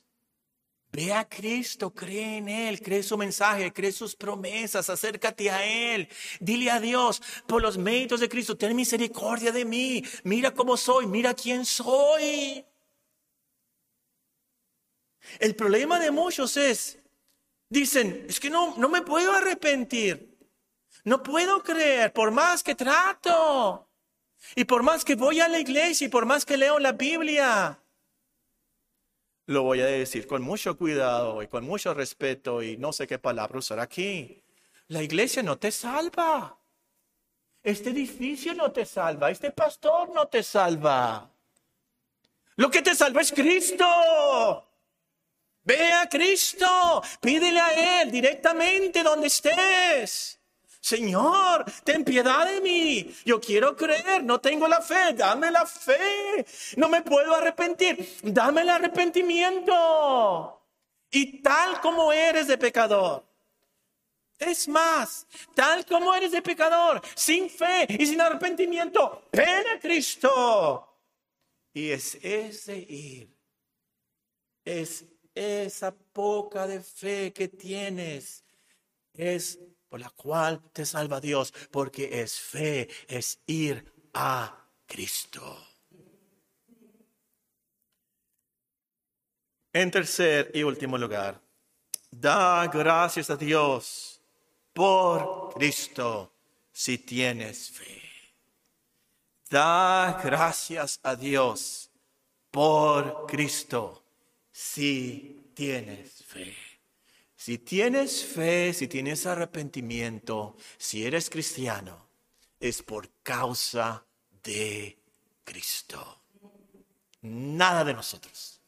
ve 0.97 1.13
a 1.13 1.29
Cristo, 1.29 1.93
cree 1.93 2.39
en 2.39 2.49
Él, 2.49 2.81
cree 2.81 3.03
su 3.03 3.19
mensaje, 3.19 3.71
cree 3.71 3.93
sus 3.93 4.17
promesas, 4.17 4.89
acércate 4.89 5.51
a 5.51 5.63
Él. 5.65 6.09
Dile 6.41 6.71
a 6.71 6.81
Dios, 6.81 7.21
por 7.47 7.61
los 7.61 7.77
méritos 7.77 8.21
de 8.21 8.31
Cristo, 8.31 8.57
ten 8.57 8.75
misericordia 8.75 9.53
de 9.53 9.67
mí. 9.67 10.03
Mira 10.25 10.55
cómo 10.55 10.77
soy, 10.79 11.07
mira 11.07 11.35
quién 11.35 11.67
soy. 11.67 12.65
El 15.39 15.55
problema 15.55 15.99
de 15.99 16.11
muchos 16.11 16.57
es, 16.57 16.99
dicen, 17.69 18.25
es 18.27 18.41
que 18.41 18.49
no, 18.49 18.75
no 18.79 18.89
me 18.89 19.03
puedo 19.03 19.33
arrepentir. 19.35 20.35
No 21.05 21.23
puedo 21.23 21.63
creer, 21.63 22.13
por 22.13 22.31
más 22.31 22.63
que 22.63 22.75
trato, 22.75 23.87
y 24.55 24.65
por 24.65 24.83
más 24.83 25.05
que 25.05 25.15
voy 25.15 25.41
a 25.41 25.49
la 25.49 25.59
iglesia, 25.59 26.07
y 26.07 26.11
por 26.11 26.25
más 26.25 26.47
que 26.47 26.57
leo 26.57 26.79
la 26.79 26.93
Biblia. 26.93 27.79
Lo 29.47 29.63
voy 29.63 29.81
a 29.81 29.87
decir 29.87 30.27
con 30.27 30.43
mucho 30.43 30.77
cuidado 30.77 31.41
y 31.43 31.47
con 31.47 31.65
mucho 31.65 31.95
respeto 31.95 32.63
y 32.63 32.77
no 32.77 32.93
sé 32.93 33.07
qué 33.07 33.19
palabra 33.19 33.59
usar 33.59 33.79
aquí. 33.79 34.43
La 34.89 35.03
iglesia 35.03 35.43
no 35.43 35.57
te 35.57 35.71
salva. 35.71 36.59
Este 37.63 37.91
edificio 37.91 38.55
no 38.55 38.73
te 38.73 38.85
salva. 38.85 39.31
Este 39.31 39.53
pastor 39.53 40.13
no 40.13 40.27
te 40.27 40.43
salva. 40.43 41.31
Lo 42.57 42.71
que 42.71 42.83
te 42.83 42.95
salva 42.95 43.21
es 43.21 43.33
Cristo. 43.33 43.87
Ve 45.63 45.93
a 45.93 46.09
Cristo, 46.09 47.03
pídele 47.21 47.59
a 47.59 48.03
Él 48.03 48.11
directamente 48.13 49.03
donde 49.03 49.27
estés. 49.27 50.36
Señor, 50.87 51.65
ten 51.83 52.05
piedad 52.05 52.47
de 52.47 52.61
mí. 52.61 53.13
Yo 53.25 53.41
quiero 53.41 53.75
creer, 53.75 54.23
no 54.23 54.41
tengo 54.41 54.69
la 54.69 54.81
fe, 54.81 55.15
dame 55.15 55.51
la 55.51 55.67
fe. 55.67 56.47
No 56.77 56.89
me 56.89 57.03
puedo 57.03 57.35
arrepentir, 57.35 58.21
dame 58.23 58.61
el 58.61 58.69
arrepentimiento. 58.69 60.63
Y 61.11 61.43
tal 61.43 61.81
como 61.81 62.13
eres 62.13 62.47
de 62.47 62.57
pecador. 62.57 63.27
Es 64.39 64.69
más, 64.69 65.27
tal 65.57 65.85
como 65.87 66.15
eres 66.15 66.31
de 66.31 66.41
pecador, 66.41 67.03
sin 67.17 67.51
fe 67.51 67.89
y 67.89 68.07
sin 68.07 68.21
arrepentimiento, 68.21 69.25
ven 69.33 69.67
a 69.75 69.81
Cristo. 69.81 71.01
Y 71.75 71.91
es 71.91 72.15
ese 72.23 72.77
ir, 72.77 73.29
es 74.65 75.05
esa 75.35 75.93
poca 76.13 76.65
de 76.69 76.81
fe 76.81 77.33
que 77.33 77.49
tienes, 77.49 78.45
es 79.13 79.59
por 79.89 80.01
la 80.01 80.11
cual 80.11 80.63
te 80.73 80.85
salva 80.85 81.21
Dios, 81.21 81.53
porque 81.71 82.23
es 82.23 82.39
fe, 82.39 82.89
es 83.09 83.41
ir 83.47 83.93
a 84.15 84.67
Cristo. 84.87 85.67
En 89.73 89.91
tercer 89.91 90.51
y 90.55 90.63
último 90.63 90.97
lugar, 90.97 91.41
da 92.11 92.67
gracias 92.69 93.29
a 93.29 93.37
Dios 93.37 94.21
por 94.73 95.53
Cristo 95.55 96.33
si 96.73 96.99
tienes 96.99 97.71
fe. 97.71 98.03
Da 99.51 100.21
gracias 100.25 100.99
a 101.03 101.15
Dios 101.15 101.91
por 102.51 103.27
Cristo 103.27 104.03
si 104.51 105.53
tienes 105.55 106.25
fe. 106.25 106.66
Si 107.47 107.59
tienes 107.59 108.25
fe, 108.25 108.75
si 108.75 108.89
tienes 108.89 109.25
arrepentimiento, 109.25 110.57
si 110.79 111.07
eres 111.07 111.31
cristiano, 111.31 112.09
es 112.59 112.83
por 112.83 113.09
causa 113.23 114.05
de 114.43 114.99
Cristo. 115.45 116.23
Nada 117.21 117.85
de 117.85 117.95
nosotros. 117.95 118.61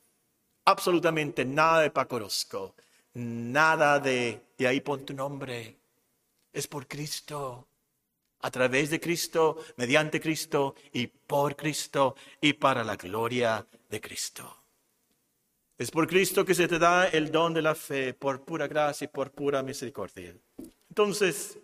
Absolutamente 0.65 1.45
nada 1.45 1.81
de 1.81 1.91
Paco 1.91 2.21
Nada 3.15 3.99
de, 3.99 4.47
de 4.57 4.69
ahí 4.69 4.81
pon 4.81 5.05
tu 5.05 5.13
nombre. 5.13 5.77
Es 6.53 6.69
por 6.69 6.87
Cristo. 6.87 7.67
A 8.43 8.51
través 8.53 8.91
de 8.91 9.01
Cristo, 9.01 9.57
mediante 9.75 10.21
Cristo 10.21 10.77
y 10.93 11.09
por 11.09 11.57
Cristo 11.57 12.15
y 12.41 12.53
para 12.53 12.85
la 12.85 12.95
gloria 12.95 13.67
de 13.91 14.01
Cristo. 14.01 14.58
Es 15.79 15.93
por 15.93 16.09
Cristo 16.09 16.45
que 16.45 16.57
se 16.57 16.67
te 16.67 16.77
da 16.77 17.07
el 17.07 17.31
don 17.31 17.55
de 17.55 17.63
la 17.63 17.77
fe, 17.77 18.13
por 18.13 18.45
pura 18.45 18.67
gracia 18.67 19.05
y 19.05 19.09
por 19.09 19.31
pura 19.31 19.63
misericordia. 19.63 20.37
Entonces, 20.89 21.57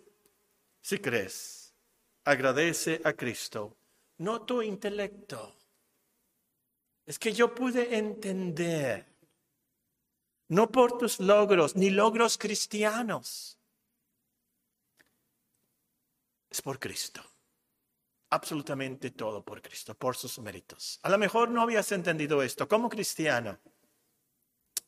si 0.81 0.99
crees, 0.99 1.73
agradece 2.23 3.01
a 3.03 3.11
Cristo, 3.11 3.75
no 4.19 4.43
tu 4.43 4.61
intelecto. 4.61 5.57
Es 7.05 7.19
que 7.19 7.33
yo 7.33 7.53
pude 7.53 7.97
entender, 7.97 9.05
no 10.47 10.71
por 10.71 10.97
tus 10.97 11.19
logros, 11.19 11.75
ni 11.75 11.89
logros 11.89 12.37
cristianos. 12.37 13.59
Es 16.49 16.61
por 16.61 16.79
Cristo. 16.79 17.21
Absolutamente 18.29 19.11
todo 19.11 19.43
por 19.43 19.61
Cristo, 19.61 19.93
por 19.93 20.15
sus 20.15 20.39
méritos. 20.39 20.99
A 21.03 21.09
lo 21.09 21.17
mejor 21.17 21.49
no 21.49 21.61
habías 21.61 21.91
entendido 21.91 22.41
esto 22.41 22.65
como 22.65 22.89
cristiano 22.89 23.59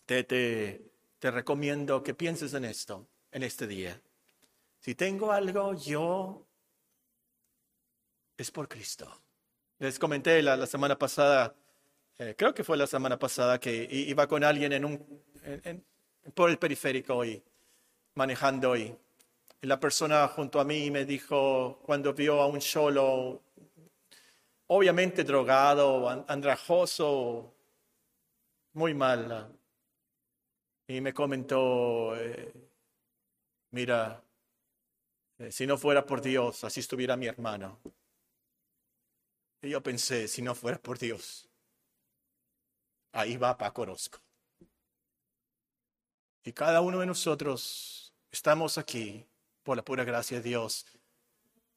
te, 0.08 0.24
te, 0.24 1.32
recomiendo 1.32 2.02
que 2.02 2.14
pienses 2.14 2.54
en 2.54 2.66
esto, 2.66 3.08
en 3.32 3.44
este 3.44 3.68
día. 3.68 4.02
Si 4.80 4.96
tengo 4.96 5.32
algo, 5.32 5.74
yo 5.74 6.48
es 8.38 8.50
por 8.50 8.70
Cristo. 8.70 9.22
Les 9.80 10.00
comenté 10.00 10.42
la, 10.42 10.66
semana 10.66 10.98
pasada, 10.98 11.54
eh, 12.18 12.36
creo 12.38 12.54
que 12.54 12.64
fue 12.64 12.78
la 12.78 12.88
semana 12.88 13.20
pasada, 13.20 13.60
que 13.60 13.88
iba 13.92 14.28
con 14.28 14.44
alguien 14.44 14.72
en 14.74 14.86
un, 14.86 15.24
por 16.34 16.50
el 16.50 16.58
periférico 16.58 17.26
y 17.26 17.44
manejando 18.16 18.76
y, 18.76 18.96
la 19.62 19.80
persona 19.80 20.28
junto 20.28 20.60
a 20.60 20.64
mí 20.64 20.92
me 20.92 21.04
dijo 21.04 21.80
cuando 21.84 22.14
vio 22.14 22.40
a 22.40 22.46
un 22.46 22.62
solo, 22.62 23.42
obviamente 24.68 25.24
drogado, 25.24 26.08
andrajoso, 26.28 27.56
muy 28.74 28.94
mal, 28.94 29.57
y 30.88 31.02
me 31.02 31.14
comentó, 31.14 32.16
eh, 32.16 32.54
mira, 33.72 34.24
eh, 35.38 35.52
si 35.52 35.68
no 35.68 35.78
fuera 35.78 36.06
por 36.06 36.22
Dios, 36.22 36.64
así 36.64 36.80
estuviera 36.80 37.18
mi 37.18 37.28
hermano. 37.28 37.80
Y 39.62 39.70
yo 39.70 39.84
pensé, 39.84 40.28
si 40.28 40.42
no 40.42 40.56
fuera 40.56 40.78
por 40.78 40.98
Dios, 40.98 41.50
ahí 43.12 43.36
va 43.36 43.58
Paco 43.58 43.82
Orozco. 43.82 44.20
Y 46.44 46.54
cada 46.54 46.80
uno 46.80 47.00
de 47.00 47.06
nosotros 47.06 48.14
estamos 48.32 48.78
aquí 48.78 49.26
por 49.64 49.76
la 49.76 49.84
pura 49.84 50.06
gracia 50.06 50.38
de 50.38 50.44
Dios, 50.44 50.86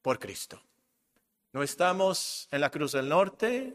por 0.03 0.21
Cristo. 0.21 0.63
No 1.53 1.65
estamos 1.65 2.47
en 2.53 2.61
la 2.61 2.71
Cruz 2.71 2.93
del 2.93 3.09
Norte, 3.09 3.75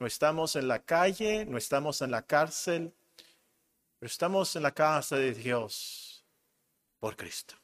no 0.00 0.06
estamos 0.08 0.56
en 0.56 0.66
la 0.66 0.82
calle, 0.82 1.46
no 1.46 1.56
estamos 1.56 2.02
en 2.02 2.10
la 2.10 2.22
cárcel, 2.22 2.92
estamos 4.06 4.54
en 4.56 4.62
la 4.62 4.72
casa 4.72 5.16
de 5.16 5.32
Dios 5.32 6.24
por 6.98 7.16
Cristo. 7.16 7.54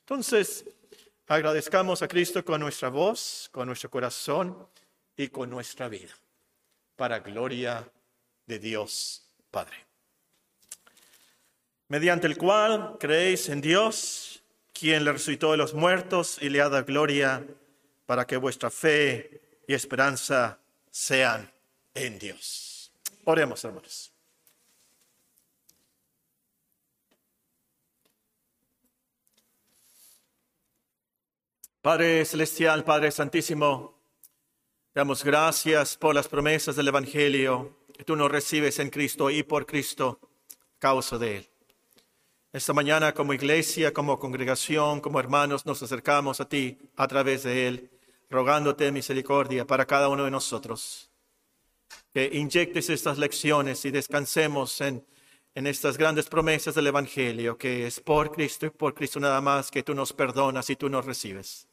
Entonces, 0.00 0.64
agradezcamos 1.26 2.00
a 2.02 2.08
Cristo 2.08 2.44
con 2.44 2.60
nuestra 2.60 2.88
voz, 2.88 3.48
con 3.52 3.66
nuestro 3.66 3.90
corazón 3.90 4.66
y 5.16 5.28
con 5.28 5.50
nuestra 5.50 5.88
vida, 5.88 6.14
para 6.96 7.18
gloria 7.20 7.86
de 8.46 8.58
Dios 8.58 9.22
Padre. 9.50 9.76
Mediante 11.88 12.26
el 12.26 12.36
cual 12.36 12.96
creéis 12.98 13.48
en 13.48 13.60
Dios, 13.60 14.42
quien 14.72 15.04
le 15.04 15.12
resucitó 15.12 15.52
de 15.52 15.58
los 15.58 15.74
muertos 15.74 16.38
y 16.40 16.48
le 16.48 16.60
ha 16.60 16.68
dado 16.68 16.84
gloria, 16.84 17.46
para 18.06 18.26
que 18.26 18.36
vuestra 18.36 18.70
fe 18.70 19.42
y 19.66 19.74
esperanza 19.74 20.58
sean 20.90 21.50
en 21.94 22.18
Dios. 22.18 22.92
Oremos, 23.24 23.62
hermanos. 23.64 24.12
Padre 31.88 32.22
Celestial, 32.26 32.84
Padre 32.84 33.10
Santísimo, 33.10 33.98
damos 34.94 35.24
gracias 35.24 35.96
por 35.96 36.14
las 36.14 36.28
promesas 36.28 36.76
del 36.76 36.88
Evangelio 36.88 37.78
que 37.96 38.04
tú 38.04 38.14
nos 38.14 38.30
recibes 38.30 38.78
en 38.78 38.90
Cristo 38.90 39.30
y 39.30 39.42
por 39.42 39.64
Cristo, 39.64 40.20
causa 40.78 41.16
de 41.16 41.38
Él. 41.38 41.48
Esta 42.52 42.74
mañana 42.74 43.14
como 43.14 43.32
iglesia, 43.32 43.94
como 43.94 44.18
congregación, 44.18 45.00
como 45.00 45.18
hermanos, 45.18 45.64
nos 45.64 45.82
acercamos 45.82 46.42
a 46.42 46.46
ti 46.46 46.76
a 46.94 47.08
través 47.08 47.44
de 47.44 47.66
Él, 47.68 47.90
rogándote 48.28 48.92
misericordia 48.92 49.66
para 49.66 49.86
cada 49.86 50.10
uno 50.10 50.24
de 50.24 50.30
nosotros. 50.30 51.10
Que 52.12 52.28
inyectes 52.34 52.90
estas 52.90 53.16
lecciones 53.16 53.82
y 53.86 53.90
descansemos 53.90 54.78
en, 54.82 55.06
en 55.54 55.66
estas 55.66 55.96
grandes 55.96 56.28
promesas 56.28 56.74
del 56.74 56.88
Evangelio, 56.88 57.56
que 57.56 57.86
es 57.86 57.98
por 57.98 58.30
Cristo 58.30 58.66
y 58.66 58.70
por 58.70 58.92
Cristo 58.92 59.18
nada 59.20 59.40
más 59.40 59.70
que 59.70 59.82
tú 59.82 59.94
nos 59.94 60.12
perdonas 60.12 60.68
y 60.68 60.76
tú 60.76 60.90
nos 60.90 61.06
recibes. 61.06 61.67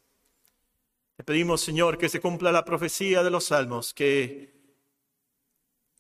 Te 1.16 1.24
pedimos, 1.24 1.62
Señor, 1.62 1.98
que 1.98 2.10
se 2.10 2.20
cumpla 2.20 2.52
la 2.52 2.66
profecía 2.66 3.24
de 3.24 3.30
los 3.30 3.46
salmos, 3.46 3.94
que 3.94 4.54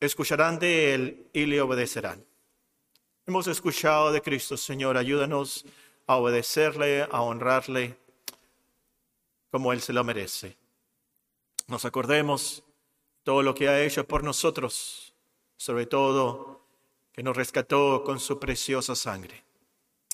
escucharán 0.02 0.60
de 0.60 0.94
Él 0.94 1.28
y 1.32 1.46
le 1.46 1.62
obedecerán. 1.62 2.26
Hemos 3.26 3.48
escuchado 3.48 4.12
de 4.12 4.22
Cristo, 4.22 4.58
Señor, 4.58 4.98
ayúdanos 4.98 5.66
a 6.06 6.18
obedecerle, 6.18 7.04
a 7.04 7.22
honrarle 7.22 7.98
como 9.52 9.72
Él 9.72 9.80
se 9.80 9.94
lo 9.94 10.04
merece. 10.04 10.58
Nos 11.68 11.86
acordemos 11.86 12.64
todo 13.24 13.42
lo 13.42 13.56
que 13.56 13.70
ha 13.70 13.82
hecho 13.82 14.06
por 14.06 14.22
nosotros, 14.22 15.14
sobre 15.56 15.86
todo 15.86 16.68
que 17.14 17.24
nos 17.24 17.38
rescató 17.38 18.04
con 18.04 18.20
su 18.20 18.38
preciosa 18.38 18.96
sangre. 18.96 19.46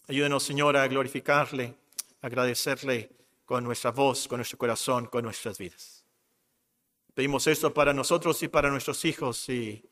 Ayúdenos, 0.08 0.44
Señor, 0.44 0.78
a 0.78 0.88
glorificarle, 0.88 1.74
agradecerle 2.22 3.10
con 3.52 3.66
nuestra 3.66 3.92
voz, 3.92 4.30
con 4.30 4.38
nuestro 4.38 4.58
corazón, 4.58 5.08
con 5.08 5.26
nuestras 5.26 5.58
vidas. 5.58 6.06
Pedimos 7.14 7.48
esto 7.48 7.74
para 7.74 7.92
nosotros 7.92 8.42
y 8.44 8.48
para 8.48 8.70
nuestros 8.70 9.04
hijos 9.04 9.50
y 9.50 9.84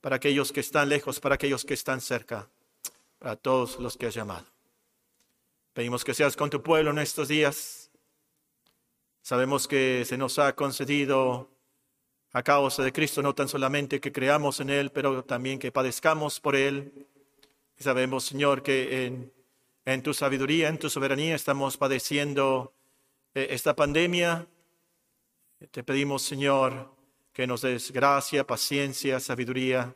para 0.00 0.16
aquellos 0.16 0.50
que 0.50 0.58
están 0.58 0.88
lejos, 0.88 1.20
para 1.20 1.36
aquellos 1.36 1.64
que 1.64 1.74
están 1.74 2.00
cerca, 2.00 2.50
para 3.20 3.36
todos 3.36 3.78
los 3.78 3.96
que 3.96 4.06
has 4.06 4.14
llamado. 4.14 4.44
Pedimos 5.74 6.02
que 6.02 6.12
seas 6.12 6.34
con 6.34 6.50
tu 6.50 6.60
pueblo 6.60 6.90
en 6.90 6.98
estos 6.98 7.28
días. 7.28 7.88
Sabemos 9.22 9.68
que 9.68 10.04
se 10.04 10.18
nos 10.18 10.40
ha 10.40 10.56
concedido 10.56 11.48
a 12.32 12.42
causa 12.42 12.82
de 12.82 12.92
Cristo 12.92 13.22
no 13.22 13.32
tan 13.32 13.46
solamente 13.46 14.00
que 14.00 14.10
creamos 14.10 14.58
en 14.58 14.70
Él, 14.70 14.90
pero 14.90 15.22
también 15.22 15.60
que 15.60 15.70
padezcamos 15.70 16.40
por 16.40 16.56
Él. 16.56 17.06
sabemos, 17.78 18.24
Señor, 18.24 18.64
que 18.64 19.30
en, 19.84 20.02
tu 20.02 20.14
sabiduría, 20.14 20.66
en 20.66 20.78
tu 20.78 20.90
soberanía 20.90 21.36
estamos 21.36 21.76
padeciendo 21.76 22.74
esta 23.34 23.74
pandemia. 23.74 24.46
Te 25.70 25.82
pedimos, 25.82 26.22
Señor, 26.22 26.94
que 27.32 27.46
nos 27.46 27.62
des 27.62 27.90
gracia, 27.90 28.46
paciencia, 28.46 29.18
sabiduría. 29.18 29.94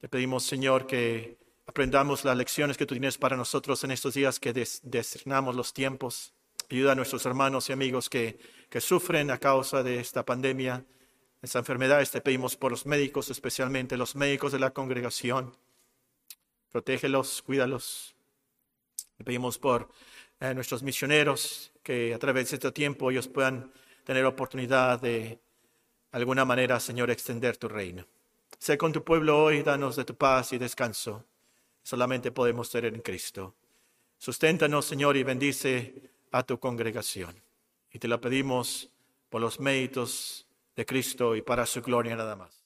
Te 0.00 0.08
pedimos, 0.08 0.44
Señor, 0.44 0.86
que 0.86 1.36
aprendamos 1.66 2.24
las 2.24 2.36
lecciones 2.36 2.76
que 2.76 2.86
tú 2.86 2.94
tienes 2.94 3.18
para 3.18 3.36
nosotros 3.36 3.84
en 3.84 3.90
estos 3.90 4.14
días, 4.14 4.40
que 4.40 4.52
discernamos 4.52 5.54
los 5.54 5.74
tiempos. 5.74 6.32
Ayuda 6.70 6.92
a 6.92 6.94
nuestros 6.94 7.24
hermanos 7.26 7.68
y 7.68 7.72
amigos 7.72 8.08
que, 8.08 8.38
que 8.70 8.80
sufren 8.80 9.30
a 9.30 9.38
causa 9.38 9.82
de 9.82 10.00
esta 10.00 10.24
pandemia, 10.24 10.84
esta 11.42 11.58
enfermedad. 11.58 12.06
Te 12.10 12.20
pedimos 12.20 12.56
por 12.56 12.70
los 12.70 12.86
médicos, 12.86 13.30
especialmente 13.30 13.96
los 13.96 14.16
médicos 14.16 14.52
de 14.52 14.58
la 14.58 14.70
congregación. 14.70 15.56
Protégelos, 16.70 17.42
cuídalos. 17.42 18.14
Te 19.16 19.24
pedimos 19.24 19.58
por 19.58 19.90
nuestros 20.40 20.82
misioneros, 20.82 21.72
que 21.82 22.14
a 22.14 22.18
través 22.18 22.50
de 22.50 22.56
este 22.56 22.72
tiempo 22.72 23.10
ellos 23.10 23.28
puedan 23.28 23.72
tener 24.04 24.24
oportunidad 24.24 25.00
de 25.00 25.38
alguna 26.12 26.44
manera, 26.44 26.78
Señor, 26.80 27.10
extender 27.10 27.56
tu 27.56 27.68
reino. 27.68 28.06
Sé 28.58 28.78
con 28.78 28.92
tu 28.92 29.04
pueblo 29.04 29.44
hoy, 29.44 29.62
danos 29.62 29.96
de 29.96 30.04
tu 30.04 30.16
paz 30.16 30.52
y 30.52 30.58
descanso. 30.58 31.24
Solamente 31.82 32.32
podemos 32.32 32.70
tener 32.70 32.94
en 32.94 33.00
Cristo. 33.00 33.54
Susténtanos, 34.18 34.84
Señor, 34.84 35.16
y 35.16 35.22
bendice 35.22 36.10
a 36.32 36.42
tu 36.42 36.58
congregación. 36.58 37.40
Y 37.92 37.98
te 37.98 38.08
lo 38.08 38.20
pedimos 38.20 38.90
por 39.28 39.40
los 39.40 39.60
méritos 39.60 40.46
de 40.74 40.86
Cristo 40.86 41.36
y 41.36 41.42
para 41.42 41.66
su 41.66 41.82
gloria 41.82 42.16
nada 42.16 42.36
más. 42.36 42.57